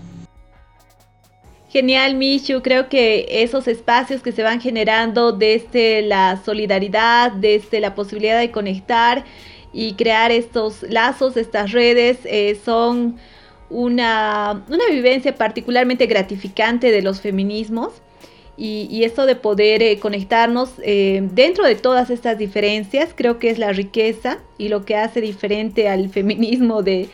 [1.72, 2.60] Genial, Michu.
[2.60, 8.50] Creo que esos espacios que se van generando desde la solidaridad, desde la posibilidad de
[8.50, 9.24] conectar
[9.72, 13.16] y crear estos lazos, estas redes, eh, son
[13.70, 18.02] una, vivencia particularmente gratificante de los feminismos
[18.54, 23.58] y, esto de poder eh, conectarnos eh, dentro de todas estas diferencias creo que es
[23.58, 27.08] la riqueza y lo que hace diferente al feminismo de,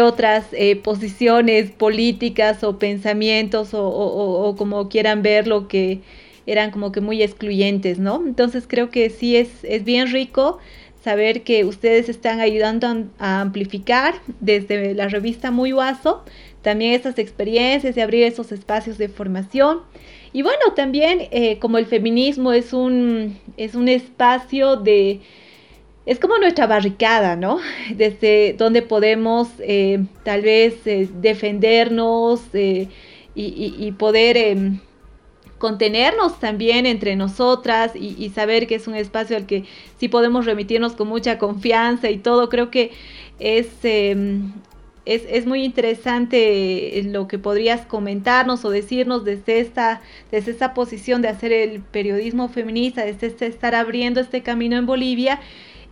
[0.00, 6.00] otras eh, posiciones políticas o pensamientos o, o, como quieran verlo que
[6.46, 8.22] eran como que muy excluyentes, ¿no?
[8.26, 10.58] Entonces creo que sí es, es bien rico
[11.02, 16.24] saber que ustedes están ayudando a, amplificar desde la revista Muy Guaso
[16.62, 19.82] también estas experiencias y abrir esos espacios de formación.
[20.32, 25.20] Y bueno, también eh, como el feminismo es un, es un espacio de,
[26.06, 27.58] es como nuestra barricada, ¿no?
[27.94, 32.88] Desde donde podemos eh, tal vez eh, defendernos y,
[33.34, 34.78] y, poder em,
[35.58, 39.64] contenernos también entre nosotras y, saber que es un espacio al que
[39.98, 42.48] sí podemos remitirnos con mucha confianza y todo.
[42.48, 42.92] Creo que
[43.38, 44.52] es, em,
[45.04, 50.00] es, es, muy interesante lo que podrías comentarnos o decirnos desde esta,
[50.30, 54.86] desde esta posición de hacer el periodismo feminista, desde este estar abriendo este camino en
[54.86, 55.40] Bolivia.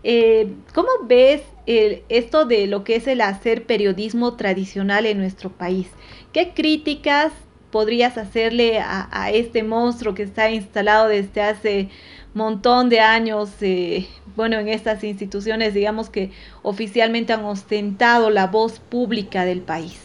[0.05, 5.50] Eh, ¿Cómo ves el, esto de lo que es el hacer periodismo tradicional en nuestro
[5.50, 5.88] país?
[6.32, 7.32] ¿Qué críticas
[7.70, 11.88] podrías hacerle a, este monstruo que está instalado desde hace
[12.32, 16.30] montón de años, eh, bueno, en estas instituciones, digamos que
[16.62, 19.98] oficialmente han ostentado la voz pública del país?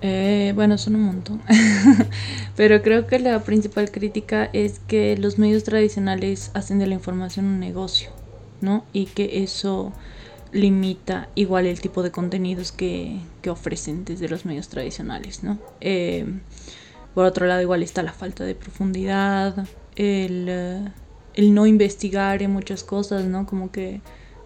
[0.00, 1.42] Eh, bueno, son un montón,
[2.56, 7.46] pero creo que la principal crítica es que los medios tradicionales hacen de la información
[7.46, 8.10] un negocio,
[8.60, 8.84] ¿no?
[8.92, 9.92] Y que eso
[10.52, 15.58] limita igual el tipo de contenidos que, ofrecen desde los medios tradicionales, ¿no?
[15.80, 16.26] Eh,
[17.14, 20.90] por otro lado, igual está la falta de profundidad, el,
[21.32, 23.46] el, no investigar en muchas cosas, ¿no?
[23.46, 24.02] Como que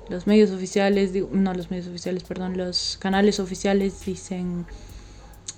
[0.09, 4.67] los medios oficiales, no los medios oficiales, perdón, los canales oficiales dicen,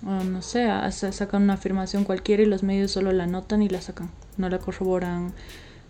[0.06, 3.80] ah, no sé, sacan una afirmación cualquiera y los medios solo la notan y la
[3.80, 5.34] sacan, no la corroboran,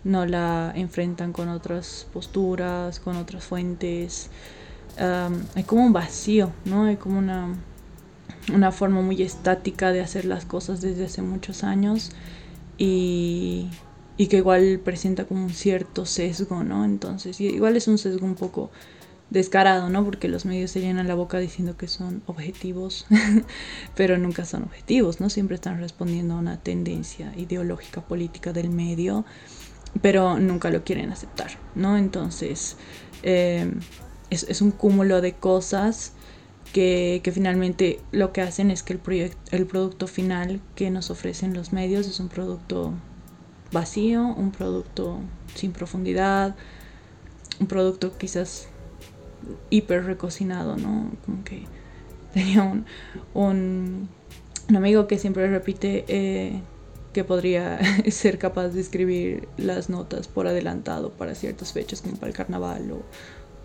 [0.05, 4.29] no la enfrentan con otras posturas, con otras fuentes.
[4.97, 6.85] hay como un vacío, ¿no?
[6.85, 7.55] Hay como una,
[8.53, 12.11] una forma muy estática de hacer las cosas desde hace muchos años
[12.77, 13.67] y,
[14.15, 16.85] y que igual presenta como un cierto sesgo, ¿no?
[16.85, 18.69] Entonces, igual es un sesgo un poco
[19.31, 20.05] descarado, ¿no?
[20.05, 23.07] Porque los medios se llenan la boca diciendo que son objetivos,
[23.95, 25.31] pero nunca son objetivos, ¿no?
[25.31, 29.25] Siempre están respondiendo a una tendencia ideológica política del medio
[30.01, 31.97] pero nunca lo quieren aceptar, ¿no?
[31.97, 32.77] Entonces,
[33.23, 33.71] eh,
[34.29, 36.13] es, un cúmulo de cosas
[36.73, 41.73] que, finalmente lo que hacen es que el, el producto final que nos ofrecen los
[41.73, 42.93] medios es un producto
[43.71, 45.19] vacío, un producto
[45.55, 46.55] sin profundidad,
[47.59, 48.67] un producto quizás
[49.69, 51.11] hiper recocinado, ¿no?
[51.25, 51.63] Como que
[52.33, 52.85] tenía un,
[53.33, 54.09] un,
[54.75, 56.05] amigo que siempre repite...
[56.07, 56.61] Eh,
[57.15, 57.79] que podría
[58.11, 62.91] ser capaz de escribir las notas por adelantado para ciertas fechas como para el carnaval
[62.91, 63.03] o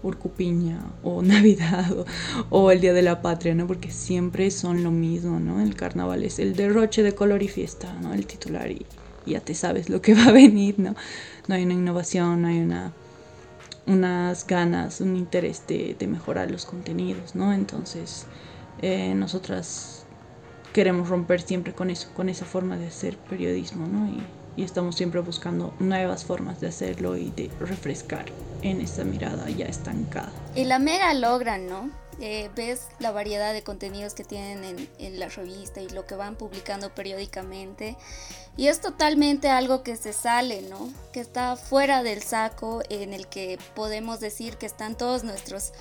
[0.07, 2.07] Urcupiña o Navidad
[2.49, 3.67] o, el Día de la Patria, ¿no?
[3.67, 5.61] Porque siempre son lo mismo, ¿no?
[5.61, 8.15] El carnaval es el derroche de color y fiesta, ¿no?
[8.15, 8.87] El titular y,
[9.27, 10.95] ya te sabes lo que va a venir, ¿no?
[11.49, 12.93] No hay una innovación, no hay una
[13.87, 17.53] unas ganas, un interés de, mejorar los contenidos, ¿no?
[17.53, 18.27] Entonces,
[18.81, 20.07] eh, nosotras
[20.73, 24.07] queremos romper siempre con eso, con esa forma de hacer periodismo, ¿no?
[24.07, 24.23] Y,
[24.63, 28.27] estamos siempre buscando nuevas formas de hacerlo y de refrescar
[28.61, 30.31] en esa mirada ya estancada.
[30.55, 31.89] Y la mera logran, ¿no?
[32.21, 36.15] Eh, ves la variedad de contenidos que tienen en, en, la revista y lo que
[36.15, 37.97] van publicando periódicamente.
[38.59, 40.91] Y es totalmente algo que se sale, ¿no?
[41.15, 45.73] Que está fuera del saco en el que podemos decir que están todos nuestros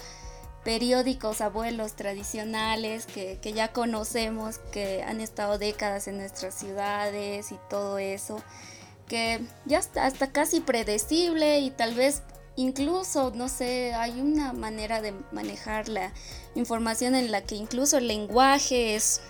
[0.63, 7.97] periódicos abuelos tradicionales que, ya conocemos, que han estado décadas en nuestras ciudades y todo
[7.97, 8.41] eso,
[9.07, 12.23] que ya está hasta casi predecible y tal vez
[12.55, 16.11] incluso, no sé, hay una manera de manejar la
[16.55, 19.21] información en la que incluso el lenguaje es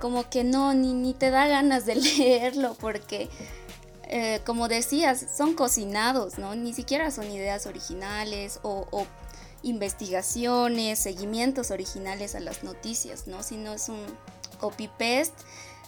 [0.00, 3.28] como que no, ni, ni te da ganas de leerlo porque...
[4.14, 6.54] Eh, como decías, son cocinados, ¿no?
[6.54, 9.06] Ni siquiera son ideas originales o
[9.62, 13.42] investigaciones, seguimientos originales a las noticias, ¿no?
[13.42, 14.04] Si no es un
[14.58, 15.34] copy-paste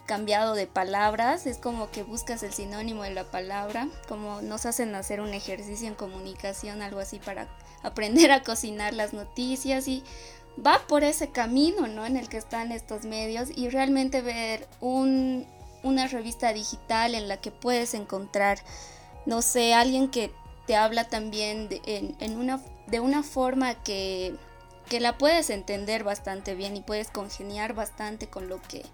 [0.07, 4.95] cambiado de palabras, es como que buscas el sinónimo de la palabra, como nos hacen
[4.95, 7.49] hacer un ejercicio en comunicación, algo así para
[7.83, 10.05] aprender a cocinar las noticias y
[10.65, 12.07] va por ese camino, ¿no?
[12.07, 15.47] En el que están estos medios y realmente ver un,
[15.83, 18.59] una revista digital en la que puedes encontrar,
[19.27, 20.31] no sé, alguien que
[20.67, 24.35] te habla también en, en una de una forma que,
[24.89, 28.85] que la puedes entender bastante bien y puedes congeniar bastante con lo que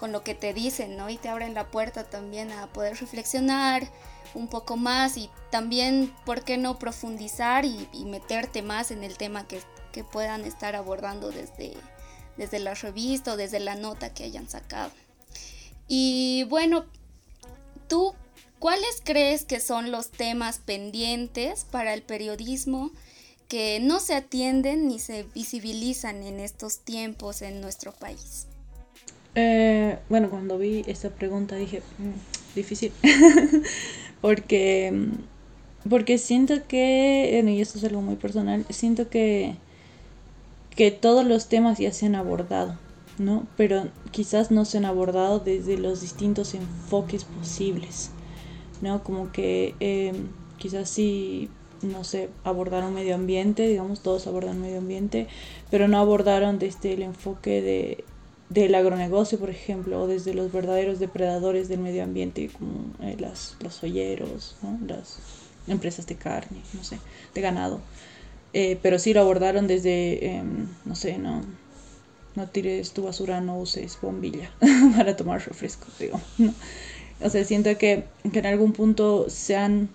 [0.00, 1.10] con lo que te dicen, ¿no?
[1.10, 3.86] Y te abren la puerta también a poder reflexionar
[4.32, 9.46] un poco más y también, ¿por qué no profundizar y, meterte más en el tema
[9.46, 9.60] que,
[9.92, 11.74] que, puedan estar abordando desde,
[12.38, 14.90] desde la revista o desde la nota que hayan sacado?
[15.86, 16.86] Y bueno,
[17.86, 18.14] ¿tú
[18.58, 22.90] cuáles crees que son los temas pendientes para el periodismo?
[23.50, 28.46] Que no se atienden ni se visibilizan en estos tiempos en nuestro país?
[29.34, 32.92] Eh, bueno, cuando vi esta pregunta dije, mm, difícil,
[34.20, 35.08] porque,
[35.88, 39.56] porque siento que, y esto es algo muy personal, siento que,
[40.76, 42.78] que todos los temas ya se han abordado,
[43.18, 43.48] ¿no?
[43.56, 48.12] Pero quizás no se han abordado desde los distintos enfoques posibles,
[48.80, 49.02] ¿no?
[49.02, 50.12] Como que eh,
[50.58, 51.50] quizás sí
[51.82, 55.28] no sé, abordaron medio ambiente, digamos, todos abordan medio ambiente,
[55.70, 58.04] pero no abordaron desde el enfoque de,
[58.50, 63.56] del agronegocio, por ejemplo, o desde los verdaderos depredadores del medio ambiente, como eh, las,
[63.60, 64.56] los olleros,
[64.86, 65.18] las
[65.66, 66.98] empresas de carne, no sé,
[67.34, 67.80] de ganado.
[68.52, 71.42] Eh, pero sí lo abordaron desde, em, no sé, no,
[72.34, 74.50] no tires tu basura, no uses bombilla
[74.96, 76.20] para tomar refresco, digo.
[77.22, 79.88] O sea, siento que, que en algún punto se han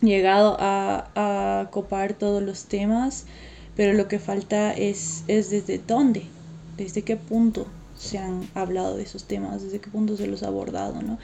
[0.00, 3.26] llegado a, a copar todos los temas,
[3.76, 6.24] pero lo que falta es, es desde dónde,
[6.76, 7.66] desde qué punto
[7.96, 11.18] se han hablado de esos temas, desde qué punto se los ha abordado, ¿no?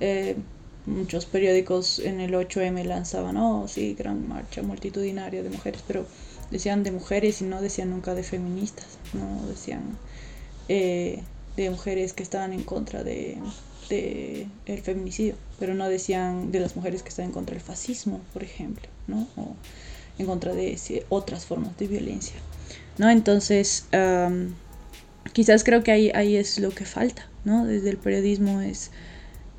[0.00, 0.36] Eh,
[0.86, 6.06] muchos periódicos en el 8M lanzaban, oh, sí, gran marcha multitudinaria de mujeres, pero
[6.50, 9.98] decían de mujeres y no decían nunca de feministas, no decían
[10.68, 11.22] eh,
[11.56, 13.38] de mujeres que estaban en contra de,
[13.88, 18.20] de, el feminicidio, pero no decían de las mujeres que están en contra del fascismo,
[18.32, 19.28] por ejemplo, ¿no?
[19.36, 19.54] O
[20.18, 22.36] en contra de otras formas de violencia,
[22.98, 23.10] ¿no?
[23.10, 23.86] Entonces,
[25.32, 27.66] quizás creo que ahí, ahí es lo que falta, ¿no?
[27.66, 28.90] Desde el periodismo es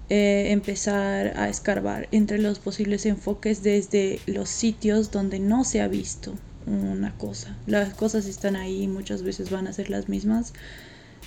[0.09, 5.88] eh, empezar a escarbar entre los posibles enfoques desde los sitios donde no se ha
[5.88, 6.36] visto
[6.67, 7.57] una cosa.
[7.65, 10.53] Las cosas están ahí y muchas veces van a ser las mismas,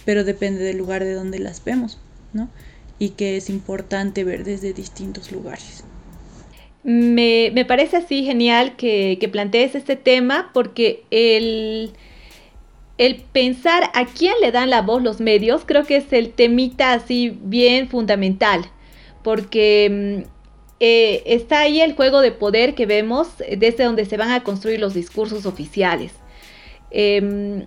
[0.04, 1.98] pero depende del lugar de donde las vemos,
[2.32, 2.48] ¿no?
[2.98, 5.84] Y que es importante ver desde distintos lugares.
[6.82, 11.92] Me, me parece así genial que, que plantees este tema porque el
[12.98, 16.92] el pensar a quién le dan la voz los medios, creo que es el temita
[16.92, 18.66] así bien fundamental,
[19.22, 20.28] porque mm,
[20.80, 24.80] eh, está ahí el juego de poder que vemos desde donde se van a construir
[24.80, 26.12] los discursos oficiales.
[26.90, 27.66] Em,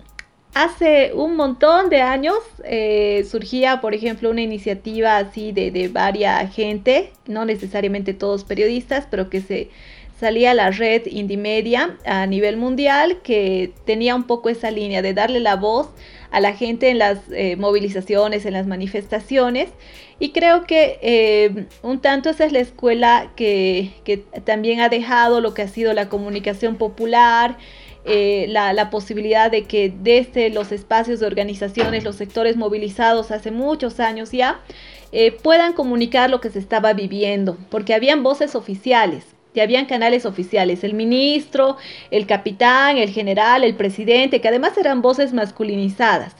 [0.54, 6.54] hace un montón de años eh, surgía, por ejemplo, una iniciativa así de, de varias
[6.54, 9.70] gente, no necesariamente todos periodistas, pero que se
[10.22, 15.40] salía la red Indimedia a nivel mundial que tenía un poco esa línea de darle
[15.40, 15.88] la voz
[16.30, 19.70] a la gente en las eh, movilizaciones, en las manifestaciones.
[20.20, 23.90] Y creo que eh, un tanto esa es la escuela que,
[24.44, 27.58] también ha dejado lo que ha sido la comunicación popular,
[28.04, 34.00] eh, la, posibilidad de que desde los espacios de organizaciones, los sectores movilizados hace muchos
[34.00, 34.60] años ya,
[35.42, 40.82] puedan comunicar lo que se estaba viviendo, porque habían voces oficiales ya habían canales oficiales,
[40.84, 41.76] el ministro,
[42.10, 46.34] el capitán, el general, el presidente, que además eran voces masculinizadas,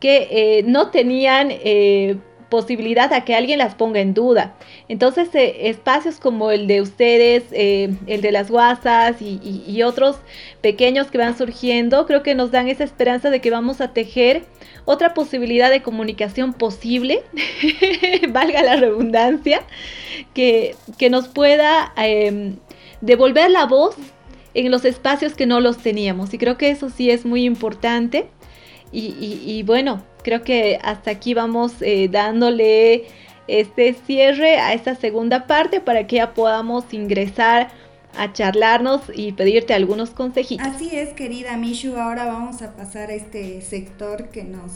[0.00, 2.16] que eh, no tenían eh,
[2.52, 4.54] posibilidad a que alguien las ponga en duda.
[4.88, 10.18] Entonces, eh, espacios como el de ustedes, el de las guasas y, y, otros
[10.60, 14.44] pequeños que van surgiendo, creo que nos dan esa esperanza de que vamos a tejer
[14.84, 17.22] otra posibilidad de comunicación posible,
[18.28, 19.62] valga la redundancia,
[20.34, 20.76] que,
[21.10, 22.56] nos pueda em,
[23.00, 23.96] devolver la voz
[24.54, 26.34] en los espacios que no los teníamos.
[26.34, 28.28] Y creo que eso sí es muy importante.
[28.94, 33.06] Y, bueno, creo que hasta aquí vamos eh, dándole
[33.48, 37.70] este cierre a esta segunda parte para que ya podamos ingresar
[38.16, 40.66] a charlarnos y pedirte algunos consejitos.
[40.66, 44.72] Así es, querida Mishu, ahora vamos a pasar a este sector que nos,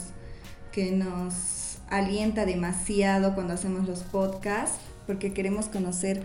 [0.71, 6.23] que nos alienta demasiado cuando hacemos los podcasts, porque queremos conocer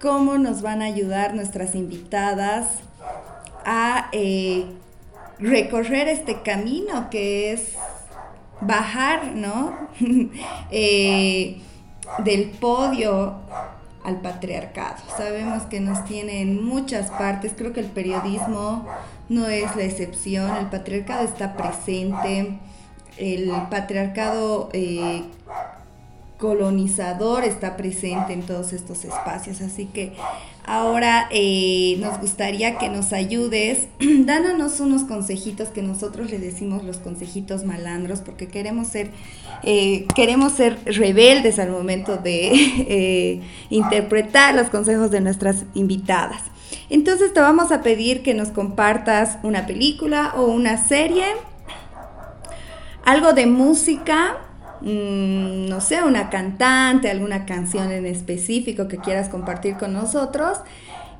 [0.00, 2.68] cómo nos van a ayudar nuestras invitadas
[3.64, 4.66] a eh,
[5.38, 7.74] recorrer este camino que es
[8.60, 9.88] bajar, ¿no?
[10.70, 11.60] Eh,
[12.24, 13.34] del podio
[14.04, 14.96] al patriarcado.
[15.16, 18.86] Sabemos que nos tiene en muchas partes, creo que el periodismo
[19.28, 22.58] no es la excepción, el patriarcado está presente,
[23.16, 25.24] el patriarcado eh,
[26.44, 30.12] colonizador está presente en todos estos espacios, así que
[30.66, 36.98] ahora eh, nos gustaría que nos ayudes dándonos unos consejitos que nosotros le decimos los
[36.98, 39.10] consejitos malandros, porque queremos ser
[39.62, 42.50] eh, queremos ser rebeldes al momento de
[42.88, 43.40] eh,
[43.70, 46.42] interpretar los consejos de nuestras invitadas.
[46.90, 51.24] Entonces te vamos a pedir que nos compartas una película o una serie,
[53.02, 54.36] algo de música,
[54.80, 60.58] mm, no sé, una cantante, alguna canción en específico que quieras compartir con nosotros.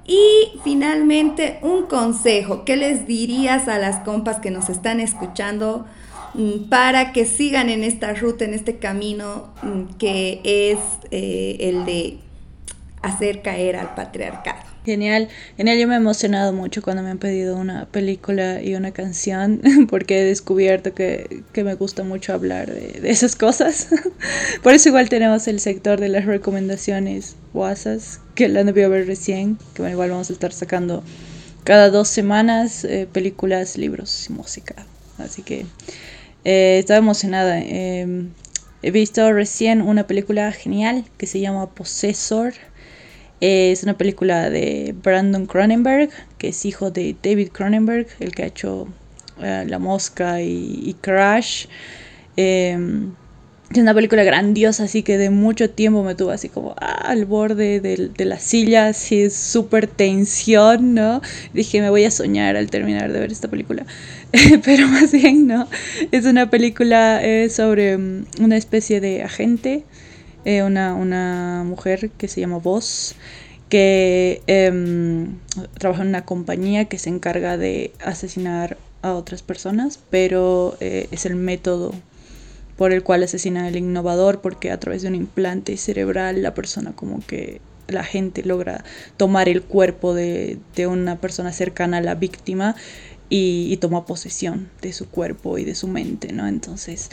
[0.07, 5.87] Y finalmente, un consejo, ¿qué les dirías a las compas que nos están escuchando
[6.35, 10.79] Mm, para que sigan en esta ruta, en este camino mm, que es
[11.13, 12.19] eh, el de
[13.03, 14.64] hacer caer al patriarcado.
[14.85, 18.93] Genial, genial, yo me he emocionado mucho cuando me han pedido una película y una
[18.93, 23.89] canción porque he descubierto que, me gusta mucho hablar de, esas cosas.
[24.63, 28.01] Por eso igual tenemos el sector de las recomendaciones WhatsApp,
[28.35, 31.03] que la debió ver recién, que bueno, igual vamos a estar sacando
[31.65, 34.75] cada dos semanas eh, películas, libros y música.
[35.17, 35.65] Así que
[36.45, 37.59] eh, estaba emocionada.
[37.59, 38.33] Em,
[38.83, 42.53] he visto recién una película genial que se llama Possessor.
[43.41, 48.47] Es una película de Brandon Cronenberg, que es hijo de David Cronenberg, el que ha
[48.47, 48.89] hecho
[49.43, 51.67] eh, La Mosca y, Crash.
[52.37, 53.13] Em,
[53.71, 57.25] es una película grandiosa, así que de mucho tiempo me tuvo así como ah, al
[57.25, 61.21] borde de, de la silla, así súper tensión, ¿no?
[61.53, 63.85] Dije, me voy a soñar al terminar de ver esta película.
[64.65, 65.69] Pero más bien, ¿no?
[66.13, 69.85] Es una película eh, sobre mm, una especie de agente,
[70.45, 73.15] eh, una, una, mujer que se llama Voss,
[73.69, 75.39] que em,
[75.79, 81.27] trabaja en una compañía que se encarga de asesinar a otras personas, pero eh, es
[81.27, 81.93] el método
[82.77, 86.93] por el cual asesina al innovador, porque a través de un implante cerebral la persona
[86.95, 88.85] como que la gente logra
[89.17, 92.77] tomar el cuerpo de, una persona cercana a la víctima
[93.29, 96.47] y, toma posesión de su cuerpo y de su mente, ¿no?
[96.47, 97.11] Entonces,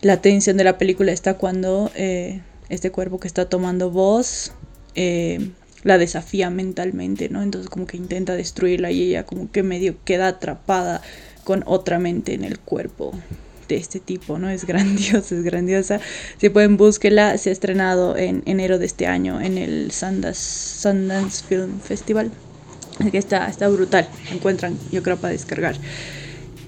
[0.00, 4.52] la tensión de la película está cuando eh, este cuerpo que está tomando voz
[4.94, 5.50] eh,
[5.82, 7.42] la desafía mentalmente, ¿no?
[7.42, 11.02] Entonces como que intenta destruirla y ella como que medio queda atrapada
[11.44, 13.12] con otra mente en el cuerpo
[13.68, 14.48] de este tipo, ¿no?
[14.48, 16.00] Es grandiosa, es grandiosa.
[16.38, 17.36] Si pueden, búsquela.
[17.38, 22.30] Se ha estrenado en enero de este año en el Sundance, Sundance Film Festival.
[22.98, 24.08] Así que está, está brutal.
[24.32, 25.76] Encuentran, yo creo, para descargar.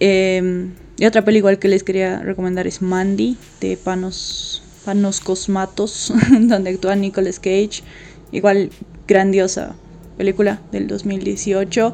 [0.00, 6.70] Em, y otra película que les quería recomendar es Mandy, de Panos, Panos Cosmatos, donde
[6.70, 7.82] actúa Nicolas Cage.
[8.30, 8.70] Igual
[9.08, 9.74] grandiosa
[10.16, 11.92] película del 2018.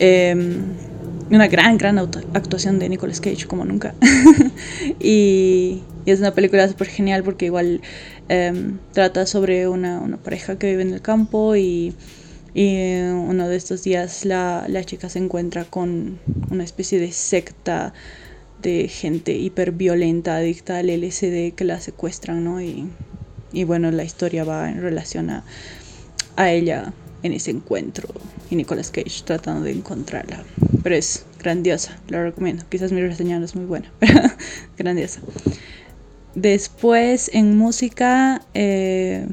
[0.00, 0.56] Eh,
[1.30, 3.94] una gran, gran actuación de Nicolas Cage, como nunca.
[5.00, 7.80] y, es una película súper genial porque igual
[8.28, 11.94] em, trata sobre una, pareja que vive en el campo y,
[12.52, 16.18] y uno de estos días la, chica se encuentra con
[16.50, 17.94] una especie de secta
[18.64, 22.60] de gente hiperviolenta, adicta al LSD que la secuestran, ¿no?
[22.60, 22.88] Y,
[23.52, 25.44] y bueno, la historia va en relación a,
[26.36, 26.92] a ella
[27.22, 28.08] en ese encuentro
[28.50, 30.42] y Nicolas Cage tratando de encontrarla.
[30.82, 32.64] Pero es grandiosa, la recomiendo.
[32.68, 34.20] Quizás mi reseña no es muy buena, pero
[34.76, 35.20] grandiosa.
[36.34, 39.26] Después en música, eh,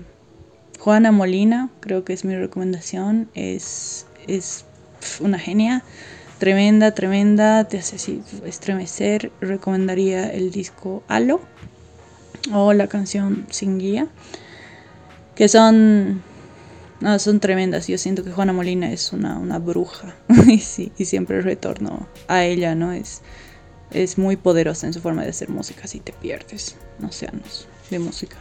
[0.79, 3.29] Juana Molina, creo que es mi recomendación.
[3.34, 4.65] Es, es
[5.19, 5.84] una genia,
[6.42, 9.32] tremenda, tremenda, te hace estremecer.
[9.42, 11.39] Recomendaría el disco Halo
[12.52, 14.08] o la canción Sin Guía,
[15.36, 16.24] que son
[17.00, 17.86] no, son tremendas.
[17.86, 20.16] Yo siento que Juana Molina es una, una bruja.
[20.48, 22.92] y, sí, y siempre retorno a ella, ¿no?
[22.92, 23.22] Es,
[23.92, 25.86] es muy poderosa en su forma de hacer música.
[25.86, 28.38] Si te pierdes no océanos de música.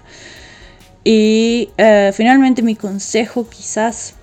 [1.05, 4.15] Y eh, finalmente mi consejo quizás,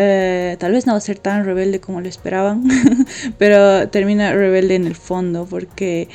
[0.00, 2.64] eh, tal vez no va a ser tan rebelde como lo esperaban,
[3.38, 6.08] pero termina rebelde en el fondo, porque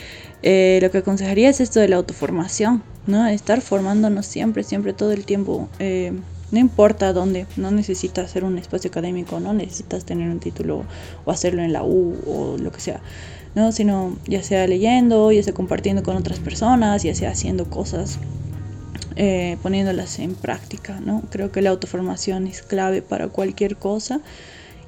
[0.43, 3.27] eh, lo que aconsejaría es esto de la autoformación, ¿no?
[3.27, 5.69] Estar formándonos siempre, siempre, todo el tiempo.
[6.51, 10.85] No importa dónde, no necesitas hacer un espacio académico, no necesitas tener un título
[11.25, 13.01] o hacerlo en la U o lo que sea,
[13.55, 13.71] ¿no?
[13.71, 18.19] Sino ya sea leyendo, ya sea compartiendo con otras personas, ya sea haciendo cosas,
[19.17, 21.23] eh, poniéndolas en práctica, ¿no?
[21.29, 24.19] Creo que la autoformación es clave para cualquier cosa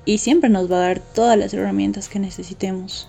[0.04, 3.08] y siempre nos va a dar todas las herramientas que necesitemos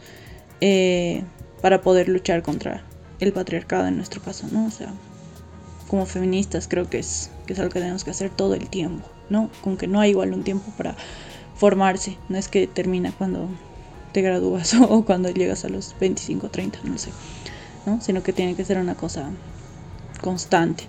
[0.61, 1.25] eh,
[1.61, 2.85] para poder luchar contra
[3.21, 4.67] el patriarcado en nuestro caso, ¿no?
[4.67, 4.93] O sea,
[5.89, 9.09] como feministas creo que es, que es algo que tenemos que hacer todo el tiempo,
[9.29, 9.51] ¿no?
[9.63, 10.95] Con que no hay igual un tiempo para
[11.57, 13.49] formarse, no es que termina cuando
[14.13, 17.11] te gradúas o cuando llegas a los 25, 30, no sé,
[17.87, 18.01] ¿no?
[18.01, 19.31] Sino que tiene que ser una cosa
[20.19, 20.85] constante.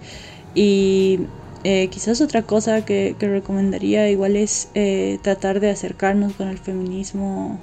[0.56, 1.20] Y
[1.64, 7.60] eh, quizás otra cosa que, recomendaría igual es eh, tratar de acercarnos con el feminismo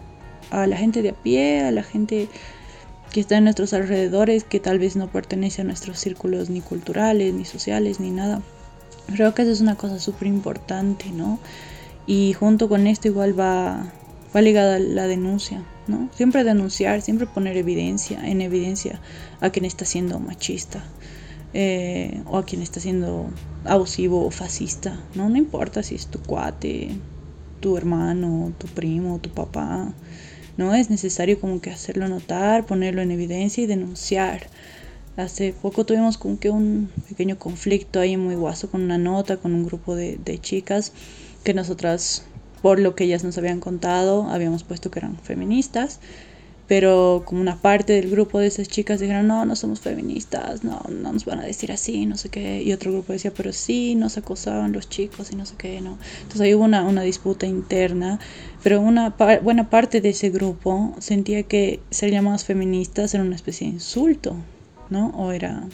[0.51, 2.29] a la gente de a pie, a la gente
[3.11, 7.33] que está en nuestros alrededores, que tal vez no pertenece a nuestros círculos ni culturales,
[7.33, 8.43] ni sociales, ni nada.
[9.07, 11.39] Creo que eso es una cosa súper importante, ¿no?
[12.07, 13.91] Y junto con esto igual va,
[14.35, 16.11] va ligada la denuncia, ¿no?
[16.15, 19.01] Siempre denunciar, siempre poner evidencia, en evidencia
[19.41, 20.85] a quien está siendo machista.
[21.53, 23.31] Eh, o a quien está siendo
[23.65, 25.29] abusivo o fascista, ¿no?
[25.29, 26.91] No importa si es tu cuate,
[27.61, 29.93] tu hermano, tu primo, tu papá,
[30.57, 30.75] ¿no?
[30.75, 34.49] Es necesario como que hacerlo notar, ponerlo en evidencia y denunciar.
[35.17, 39.55] Hace poco tuvimos como que un pequeño conflicto ahí muy guaso con una nota, con
[39.55, 40.93] un grupo de, de chicas
[41.43, 42.25] que nosotras,
[42.61, 46.01] por lo que ellas nos habían contado, habíamos puesto que eran feministas
[46.67, 50.83] pero como una parte del grupo de esas chicas dijeron, no, no somos feministas, no,
[50.91, 53.95] no nos van a decir así, no sé qué, y otro grupo decía, pero sí,
[53.95, 55.97] nos acosaban los chicos y no sé qué, no.
[56.23, 58.19] Entonces ahí hubo una, una disputa interna,
[58.65, 59.11] pero una
[59.43, 64.35] buena parte de ese grupo sentía que ser llamadas feministas era una especie de insulto,
[64.91, 65.11] ¿no?
[65.17, 65.65] O era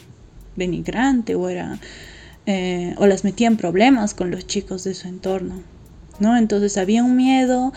[0.56, 1.78] denigrante, o era...
[2.44, 5.62] Eh, o las metía en problemas con los chicos de su entorno,
[6.22, 6.36] ¿no?
[6.38, 7.72] Entonces había un miedo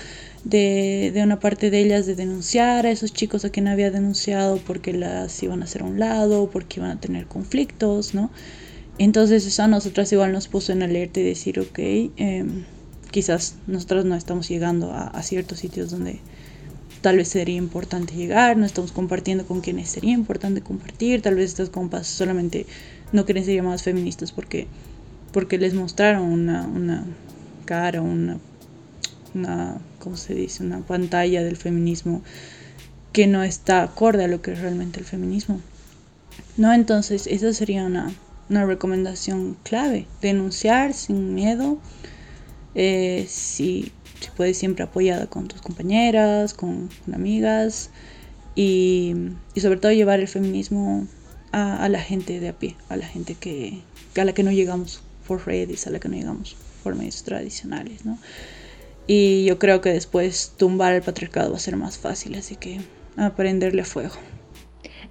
[0.45, 4.57] de, de, una parte de ellas de denunciar a esos chicos a quien había denunciado
[4.65, 8.29] porque las iban a hacer a un lado, porque iban a tener conflictos, ¿no?
[8.97, 12.45] Entonces eso a nosotras igual nos puso en alerta y decir, ok, eh,
[13.11, 16.19] quizás nosotros no estamos llegando a, a, ciertos sitios donde
[17.01, 21.49] tal vez sería importante llegar, no estamos compartiendo con quienes sería importante compartir, tal vez
[21.49, 22.65] estas compas solamente
[23.11, 24.67] no quieren ser llamadas feministas porque,
[25.33, 27.05] porque les mostraron una, una
[27.65, 28.37] cara, una,
[29.33, 32.21] una, ¿cómo se dice?, una pantalla del feminismo
[33.11, 35.61] que no está acorde a lo que es realmente el feminismo.
[36.57, 36.73] ¿No?
[36.73, 38.13] Entonces, esa sería una,
[38.49, 41.77] una recomendación clave, denunciar sin miedo,
[42.75, 47.89] eh, si, si, puedes siempre apoyada con tus compañeras, con, con amigas
[48.53, 49.15] y,
[49.53, 51.07] y, sobre todo llevar el feminismo
[51.51, 53.81] a, la gente de a pie, a la gente que,
[54.17, 58.19] a la que no llegamos por redes, a la que no llegamos por tradicionales, ¿no?
[59.07, 62.79] Y yo creo que después tumbar el patriarcado va a ser más fácil, así que
[63.17, 64.15] aprenderle fuego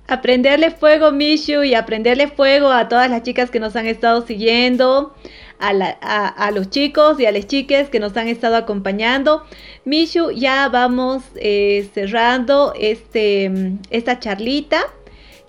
[0.07, 5.15] aprenderle fuego, Mishu, y aprenderle fuego a todas las chicas que nos han estado siguiendo,
[5.59, 9.45] a los chicos y a las chiques que nos han estado acompañando.
[9.85, 13.51] Mishu, ya vamos eh, cerrando este,
[13.91, 14.83] esta charlita,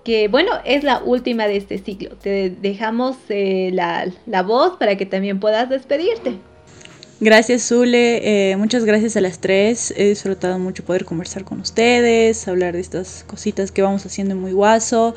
[0.06, 2.10] que bueno, es la última de este ciclo.
[2.10, 6.38] Te dejamos eh, la, la voz para que también puedas despedirte.
[7.18, 8.52] Gracias, Zule.
[8.52, 9.92] Eh, muchas gracias a las tres.
[9.96, 14.52] He disfrutado mucho poder conversar con ustedes, hablar de estas cositas que vamos haciendo muy
[14.52, 15.16] guaso,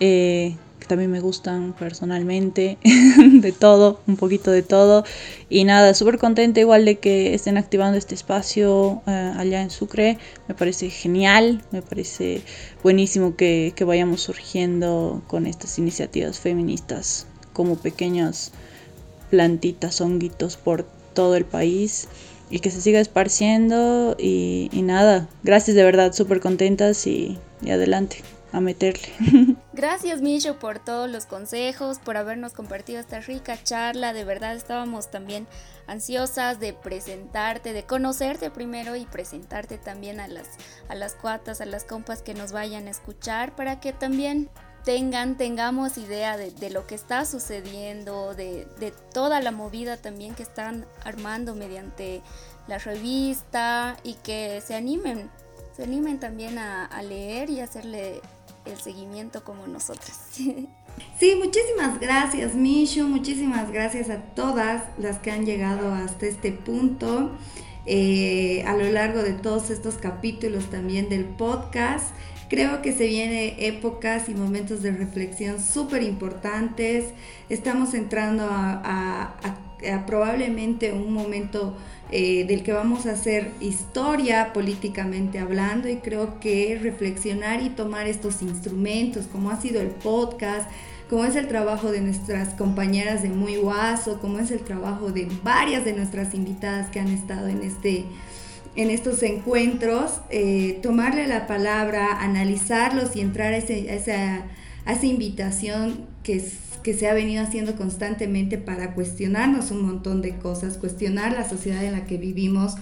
[0.00, 2.76] eh, que también me gustan personalmente,
[3.18, 5.02] de todo, un poquito de todo.
[5.48, 10.18] Y nada, súper contenta igual de que estén activando este espacio eh, allá en Sucre.
[10.46, 12.42] Me parece genial, me parece
[12.82, 18.52] buenísimo que, que vayamos surgiendo con estas iniciativas feministas como pequeñas
[19.30, 22.08] plantitas, honguitos por todo el país
[22.50, 27.70] y que se siga esparciendo y, y nada, gracias de verdad, súper contentas y, y,
[27.70, 28.18] adelante,
[28.52, 29.08] a meterle.
[29.84, 35.10] Gracias Micho por todos los consejos, por habernos compartido esta rica charla, de verdad estábamos
[35.10, 35.46] también
[35.86, 40.48] ansiosas de presentarte, de conocerte primero y presentarte también a las,
[40.88, 44.48] a las cuatas, a las compas que nos vayan a escuchar para que también
[44.86, 50.34] tengan, tengamos idea de, de lo que está sucediendo, de, de, toda la movida también
[50.34, 52.22] que están armando mediante
[52.68, 55.30] la revista y que se animen,
[55.76, 58.22] se animen también a, a leer y hacerle
[58.64, 60.18] el seguimiento como nosotras.
[61.18, 67.32] Sí, muchísimas gracias Mishu, muchísimas gracias a todas las que han llegado hasta este punto.
[67.86, 72.14] Eh, a lo largo de todos estos capítulos también del podcast.
[72.48, 77.12] Creo que se vienen épocas y momentos de reflexión súper importantes.
[77.48, 81.76] Estamos entrando a, a, probablemente un momento
[82.16, 88.06] eh, del que vamos a hacer historia políticamente hablando y creo que reflexionar y tomar
[88.06, 90.70] estos instrumentos como ha sido el podcast,
[91.10, 95.26] como es el trabajo de nuestras compañeras de Muy Guaso, como es el trabajo de
[95.42, 98.04] varias de nuestras invitadas que han estado en este
[98.76, 103.72] en estos encuentros, eh, tomarle la palabra, analizarlos y entrar a, esa,
[104.84, 106.48] a esa, invitación que,
[106.84, 111.82] que, se ha venido haciendo constantemente para cuestionarnos un montón de cosas, cuestionar la sociedad
[111.84, 112.74] en la que vivimos,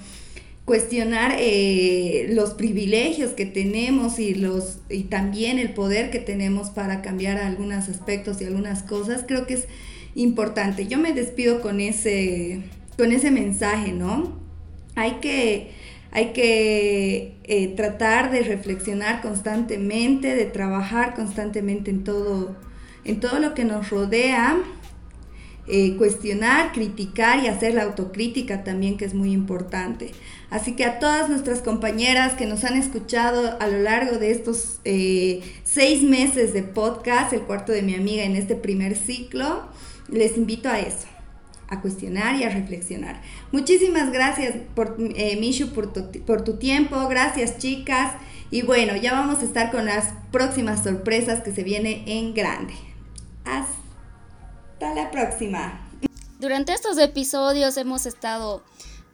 [0.64, 7.00] cuestionar eh, los privilegios que tenemos y, los, y también el poder que tenemos para
[7.00, 9.66] cambiar algunos aspectos y algunas cosas, creo que es
[10.14, 10.86] importante.
[10.86, 12.60] Yo me despido con ese,
[12.98, 14.36] con ese mensaje, ¿no?
[14.94, 15.70] Hay que
[16.12, 22.54] hay que eh, tratar de reflexionar constantemente, de trabajar constantemente en todo,
[23.04, 24.58] en todo lo que nos rodea,
[25.68, 30.10] eh, cuestionar, criticar y hacer la autocrítica también, que es muy importante.
[30.50, 34.80] Así que a todas nuestras compañeras que nos han escuchado a lo largo de estos
[34.84, 39.68] eh, seis meses de podcast, el cuarto de mi amiga en este primer ciclo,
[40.08, 41.06] les invito a eso
[41.68, 43.22] a cuestionar y a reflexionar.
[43.50, 48.12] Muchísimas gracias por eh, Mishu por tu, por tu tiempo, gracias chicas
[48.50, 52.74] y bueno, ya vamos a estar con las próximas sorpresas que se viene en grande.
[53.44, 55.88] Hasta la próxima.
[56.38, 58.64] Durante estos episodios hemos estado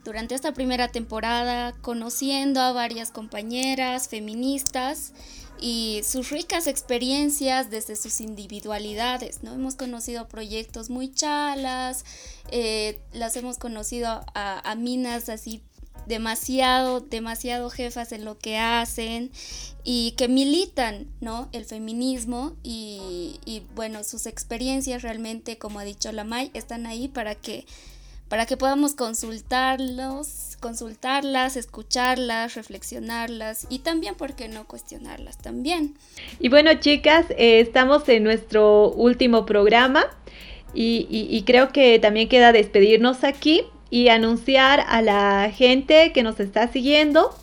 [0.04, 5.12] durante esta primera temporada conociendo a varias compañeras feministas
[5.60, 9.52] y sus ricas experiencias desde sus individualidades, ¿no?
[9.52, 12.04] Hemos conocido proyectos muy chalas,
[12.50, 15.62] eh, las hemos conocido a, a, minas así
[16.08, 19.30] demasiado, demasiado jefas en lo que hacen
[19.84, 21.48] y que militan, ¿no?
[21.52, 27.08] El feminismo y, y bueno, sus experiencias realmente, como ha dicho la May, están ahí
[27.08, 27.66] para que,
[28.28, 35.94] para que podamos consultarlos consultarlas, escucharlas, reflexionarlas y también, ¿por qué no cuestionarlas también?
[36.40, 40.06] Y bueno, chicas, eh, estamos en nuestro último programa
[40.74, 46.68] y, creo que también queda despedirnos aquí y anunciar a la gente que nos está
[46.68, 47.34] siguiendo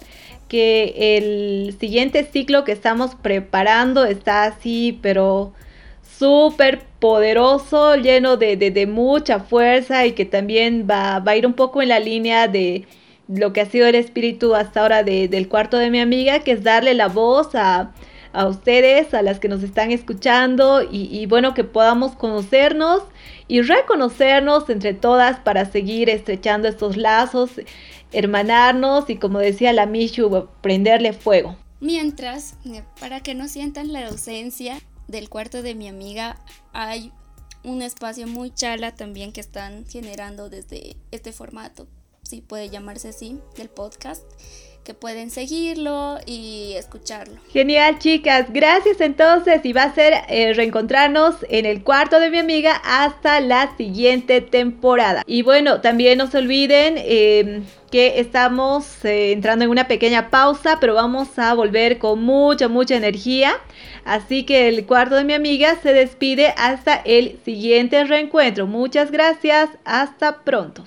[0.48, 5.54] que el siguiente ciclo que estamos preparando está así, pero
[6.18, 11.90] súper poderoso, lleno de, mucha fuerza y que también va, a ir un poco en
[11.90, 12.88] la línea de
[13.28, 16.64] lo que ha sido el espíritu hasta ahora del cuarto de mi amiga, que es
[16.64, 17.92] darle la voz a,
[18.48, 23.02] ustedes, a las que nos están escuchando y, y bueno, que podamos conocernos
[23.48, 27.52] y reconocernos entre todas para seguir estrechando estos lazos,
[28.12, 31.56] hermanarnos y como decía la Mishu, prenderle fuego.
[31.80, 36.38] Mientras, eh, para que no sientan la ausencia del cuarto de mi amiga,
[36.74, 37.12] hay
[37.64, 41.88] un espacio muy chala también que están generando desde este formato,
[42.24, 44.24] si puede llamarse así, del podcast
[44.86, 47.36] que pueden seguirlo y escucharlo.
[47.52, 48.46] Genial, chicas.
[48.54, 53.42] Gracias entonces y va a ser eh, reencontrarnos en el cuarto de mi amiga hasta
[53.42, 55.24] la siguiente temporada.
[55.26, 60.78] Y bueno, también no se olviden em, que estamos eh, entrando en una pequeña pausa,
[60.80, 63.54] pero vamos a volver con mucha, mucha energía.
[64.06, 68.68] Así que el cuarto de mi amiga se despide hasta el siguiente reencuentro.
[68.68, 69.72] Muchas gracias.
[69.84, 70.84] Hasta pronto.